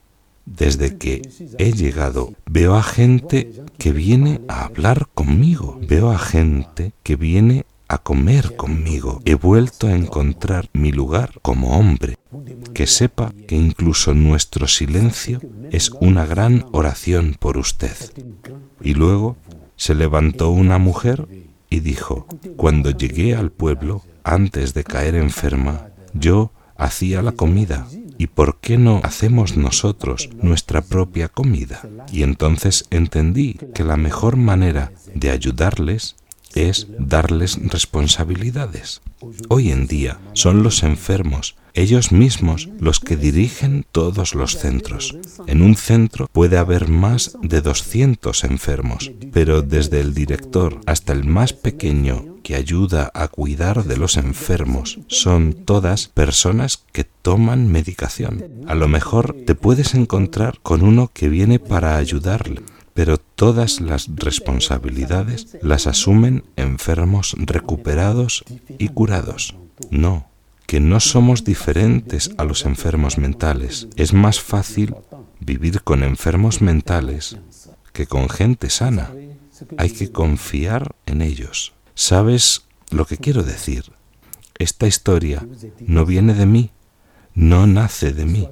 Desde 0.48 0.98
que 0.98 1.22
he 1.58 1.74
llegado, 1.74 2.34
veo 2.46 2.76
a 2.76 2.82
gente 2.82 3.52
que 3.78 3.92
viene 3.92 4.40
a 4.48 4.64
hablar 4.64 5.10
conmigo, 5.14 5.78
veo 5.82 6.10
a 6.10 6.18
gente 6.18 6.94
que 7.04 7.18
viene 7.18 7.66
a 7.90 7.98
comer 7.98 8.56
conmigo. 8.56 9.22
He 9.26 9.36
vuelto 9.36 9.88
a 9.88 9.96
encontrar 9.96 10.70
mi 10.72 10.94
lugar 10.94 11.34
como 11.42 11.78
hombre, 11.78 12.18
que 12.74 12.88
sepa 12.88 13.34
que 13.46 13.56
incluso 13.56 14.14
nuestro 14.14 14.68
silencio 14.68 15.42
es 15.72 15.92
una 16.00 16.26
gran 16.26 16.66
oración 16.72 17.36
por 17.38 17.58
usted. 17.58 17.98
Y 18.82 18.94
luego 18.94 19.36
se 19.76 19.96
levantó 19.96 20.50
una 20.50 20.78
mujer 20.78 21.28
y 21.70 21.82
dijo, 21.82 22.26
cuando 22.56 22.92
llegué 22.92 23.36
al 23.36 23.52
pueblo, 23.52 24.02
antes 24.24 24.74
de 24.74 24.86
caer 24.86 25.16
enferma, 25.16 25.90
yo 26.14 26.52
hacía 26.78 27.22
la 27.22 27.34
comida. 27.34 27.86
¿Y 28.18 28.28
por 28.28 28.60
qué 28.60 28.78
no 28.78 29.02
hacemos 29.04 29.58
nosotros 29.58 30.30
nuestra 30.42 30.82
propia 30.82 31.28
comida? 31.28 31.82
Y 32.12 32.24
entonces 32.24 32.86
entendí 32.90 33.60
que 33.74 33.84
la 33.84 33.98
mejor 33.98 34.38
manera 34.38 34.92
de 35.14 35.30
ayudarles 35.30 36.16
es 36.58 36.88
darles 37.00 37.60
responsabilidades. 37.62 39.02
Hoy 39.50 39.72
en 39.72 39.88
día 39.88 40.20
son 40.34 40.64
los 40.64 40.84
enfermos 40.84 41.56
ellos 41.78 42.12
mismos 42.12 42.70
los 42.80 43.00
que 43.00 43.16
dirigen 43.16 43.86
todos 43.92 44.34
los 44.34 44.58
centros. 44.58 45.16
En 45.46 45.62
un 45.62 45.76
centro 45.76 46.28
puede 46.32 46.58
haber 46.58 46.88
más 46.88 47.38
de 47.44 47.62
200 47.62 48.44
enfermos, 48.46 49.12
pero 49.32 49.62
desde 49.62 50.02
el 50.02 50.16
director 50.16 50.82
hasta 50.88 51.14
el 51.14 51.26
más 51.26 51.54
pequeño 51.54 52.38
que 52.42 52.56
ayuda 52.56 53.12
a 53.14 53.28
cuidar 53.28 53.84
de 53.84 53.98
los 53.98 54.18
enfermos 54.18 55.00
son 55.08 55.54
todas 55.54 56.08
personas 56.08 56.84
que 56.92 57.04
toman 57.04 57.68
medicación. 57.68 58.64
A 58.68 58.74
lo 58.74 58.88
mejor 58.88 59.36
te 59.46 59.54
puedes 59.54 59.94
encontrar 59.94 60.60
con 60.64 60.82
uno 60.82 61.12
que 61.14 61.30
viene 61.30 61.60
para 61.60 61.98
ayudarle, 61.98 62.62
pero 62.98 63.20
todas 63.20 63.80
las 63.80 64.10
responsabilidades 64.16 65.56
las 65.62 65.86
asumen 65.86 66.44
enfermos 66.56 67.36
recuperados 67.38 68.44
y 68.80 68.88
curados. 68.88 69.56
No, 69.92 70.32
que 70.66 70.80
no 70.80 71.00
somos 71.00 71.44
diferentes 71.44 72.32
a 72.40 72.44
los 72.44 72.66
enfermos 72.66 73.20
mentales. 73.20 73.88
Es 73.98 74.14
más 74.14 74.42
fácil 74.42 74.96
vivir 75.40 75.84
con 75.84 76.02
enfermos 76.02 76.60
mentales 76.60 77.38
que 77.94 78.08
con 78.08 78.30
gente 78.30 78.72
sana. 78.72 79.12
Hay 79.78 79.92
que 79.92 80.12
confiar 80.12 80.96
en 81.06 81.22
ellos. 81.22 81.74
¿Sabes 81.94 82.64
lo 82.90 83.06
que 83.06 83.18
quiero 83.18 83.44
decir? 83.44 83.92
esta 84.60 84.88
historia 84.88 85.48
no 85.86 86.04
viene 86.04 86.34
de 86.34 86.48
mí, 86.48 86.72
no 87.36 87.68
nace 87.68 88.12
de 88.12 88.26
mí. 88.26 88.50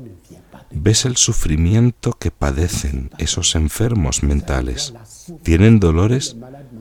Ves 0.76 1.06
el 1.06 1.18
sufrimiento 1.18 2.14
que 2.14 2.32
padecen 2.32 3.10
esos 3.18 3.56
enfermos 3.56 4.24
mentales. 4.24 4.94
Tienen 5.42 5.80
dolores 5.80 6.36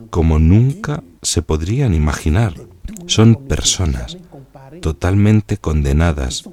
como 0.09 0.37
nunca 0.37 1.03
se 1.21 1.41
podrían 1.41 1.93
imaginar. 1.93 2.53
Son 3.07 3.35
personas 3.47 4.17
totalmente 4.81 5.57
condenadas 5.57 6.43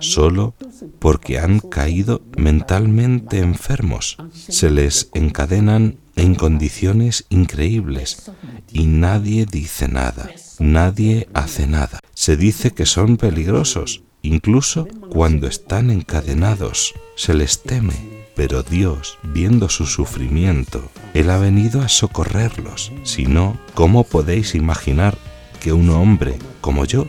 solo 0.00 0.54
porque 0.98 1.38
han 1.38 1.60
caído 1.60 2.22
mentalmente 2.36 3.38
enfermos. 3.38 4.16
Se 4.32 4.70
les 4.70 5.10
encadenan 5.14 5.98
en 6.16 6.34
condiciones 6.34 7.26
increíbles 7.28 8.30
y 8.72 8.86
nadie 8.86 9.46
dice 9.46 9.88
nada, 9.88 10.30
nadie 10.58 11.28
hace 11.34 11.66
nada. 11.66 12.00
Se 12.14 12.36
dice 12.36 12.72
que 12.72 12.86
son 12.86 13.16
peligrosos, 13.16 14.02
incluso 14.22 14.86
cuando 15.10 15.46
están 15.46 15.90
encadenados. 15.90 16.94
Se 17.16 17.34
les 17.34 17.62
teme, 17.62 17.94
pero 18.34 18.62
Dios, 18.62 19.18
viendo 19.22 19.68
su 19.68 19.86
sufrimiento, 19.86 20.90
Él 21.14 21.30
ha 21.30 21.38
venido 21.38 21.82
a 21.82 21.88
socorrerlos. 21.88 22.92
Si 23.02 23.26
no, 23.26 23.58
¿cómo 23.74 24.04
podéis 24.04 24.54
imaginar 24.54 25.18
que 25.60 25.72
un 25.72 25.90
hombre 25.90 26.38
como 26.60 26.84
yo, 26.84 27.08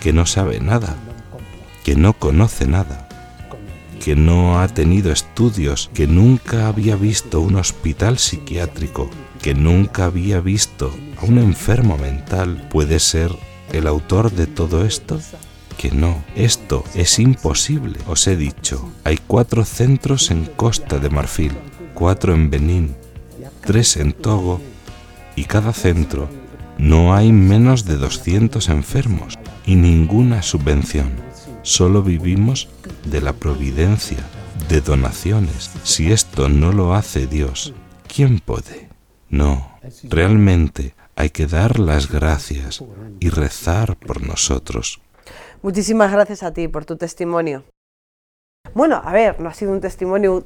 que 0.00 0.12
no 0.12 0.26
sabe 0.26 0.60
nada, 0.60 0.96
que 1.84 1.94
no 1.94 2.14
conoce 2.14 2.66
nada, 2.66 3.08
que 4.02 4.16
no 4.16 4.60
ha 4.60 4.68
tenido 4.68 5.12
estudios, 5.12 5.90
que 5.94 6.06
nunca 6.06 6.68
había 6.68 6.96
visto 6.96 7.40
un 7.40 7.56
hospital 7.56 8.18
psiquiátrico, 8.18 9.10
que 9.42 9.54
nunca 9.54 10.06
había 10.06 10.40
visto 10.40 10.92
a 11.18 11.26
un 11.26 11.38
enfermo 11.38 11.96
mental, 11.98 12.66
puede 12.70 12.98
ser 12.98 13.30
el 13.72 13.86
autor 13.86 14.32
de 14.32 14.46
todo 14.46 14.84
esto? 14.84 15.20
Que 15.78 15.90
no, 15.90 16.22
esto 16.34 16.84
es 16.94 17.18
imposible. 17.18 17.98
Os 18.06 18.26
he 18.26 18.36
dicho, 18.36 18.90
hay 19.04 19.18
cuatro 19.18 19.64
centros 19.64 20.30
en 20.30 20.44
Costa 20.44 20.98
de 20.98 21.10
Marfil, 21.10 21.52
cuatro 21.94 22.34
en 22.34 22.50
Benín, 22.50 22.96
tres 23.62 23.96
en 23.96 24.12
Togo 24.12 24.60
y 25.36 25.44
cada 25.44 25.72
centro 25.72 26.28
no 26.78 27.14
hay 27.14 27.30
menos 27.32 27.84
de 27.84 27.96
200 27.96 28.68
enfermos 28.70 29.38
y 29.66 29.74
ninguna 29.74 30.42
subvención. 30.42 31.10
Solo 31.62 32.02
vivimos 32.02 32.68
de 33.04 33.20
la 33.20 33.34
providencia, 33.34 34.18
de 34.68 34.80
donaciones. 34.80 35.70
Si 35.82 36.10
esto 36.10 36.48
no 36.48 36.72
lo 36.72 36.94
hace 36.94 37.26
Dios, 37.26 37.74
¿quién 38.08 38.40
puede? 38.40 38.88
No, 39.28 39.78
realmente 40.04 40.94
hay 41.16 41.30
que 41.30 41.46
dar 41.46 41.78
las 41.78 42.10
gracias 42.10 42.82
y 43.20 43.28
rezar 43.28 43.96
por 43.96 44.26
nosotros. 44.26 45.00
Muchísimas 45.62 46.10
gracias 46.10 46.42
a 46.42 46.52
ti 46.52 46.68
por 46.68 46.86
tu 46.86 46.96
testimonio. 46.96 47.64
Bueno, 48.72 49.02
a 49.04 49.12
ver, 49.12 49.40
no 49.40 49.50
ha 49.50 49.54
sido 49.54 49.72
un 49.72 49.80
testimonio 49.80 50.44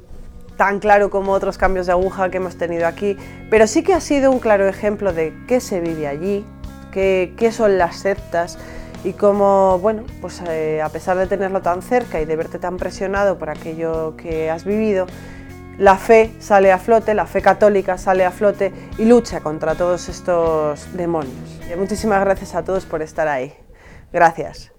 tan 0.57 0.79
claro 0.79 1.09
como 1.09 1.31
otros 1.31 1.57
cambios 1.57 1.85
de 1.85 1.93
aguja 1.93 2.29
que 2.29 2.37
hemos 2.37 2.57
tenido 2.57 2.85
aquí, 2.85 3.15
pero 3.49 3.65
sí 3.65 3.81
que 3.81 3.93
ha 3.93 4.01
sido 4.01 4.29
un 4.29 4.39
claro 4.39 4.67
ejemplo 4.67 5.13
de 5.13 5.33
qué 5.47 5.61
se 5.61 5.79
vive 5.79 6.07
allí, 6.07 6.45
qué, 6.91 7.33
qué 7.37 7.53
son 7.53 7.77
las 7.77 7.95
sectas 7.97 8.57
y 9.05 9.13
como, 9.13 9.79
bueno, 9.79 10.03
pues 10.19 10.41
eh, 10.49 10.81
a 10.81 10.89
pesar 10.89 11.17
de 11.17 11.27
tenerlo 11.27 11.61
tan 11.61 11.81
cerca 11.81 12.19
y 12.19 12.25
de 12.25 12.35
verte 12.35 12.59
tan 12.59 12.75
presionado 12.75 13.37
por 13.37 13.49
aquello 13.49 14.17
que 14.17 14.49
has 14.49 14.65
vivido, 14.65 15.05
la 15.77 15.97
fe 15.97 16.33
sale 16.39 16.73
a 16.73 16.77
flote, 16.77 17.13
la 17.13 17.25
fe 17.25 17.41
católica 17.41 17.97
sale 17.97 18.25
a 18.25 18.31
flote 18.31 18.73
y 18.97 19.05
lucha 19.05 19.39
contra 19.39 19.75
todos 19.75 20.09
estos 20.09 20.93
demonios. 20.93 21.33
muchísimas 21.77 22.19
gracias 22.19 22.55
a 22.55 22.63
todos 22.63 22.85
por 22.85 23.01
estar 23.01 23.29
ahí. 23.29 23.53
Gracias. 24.11 24.71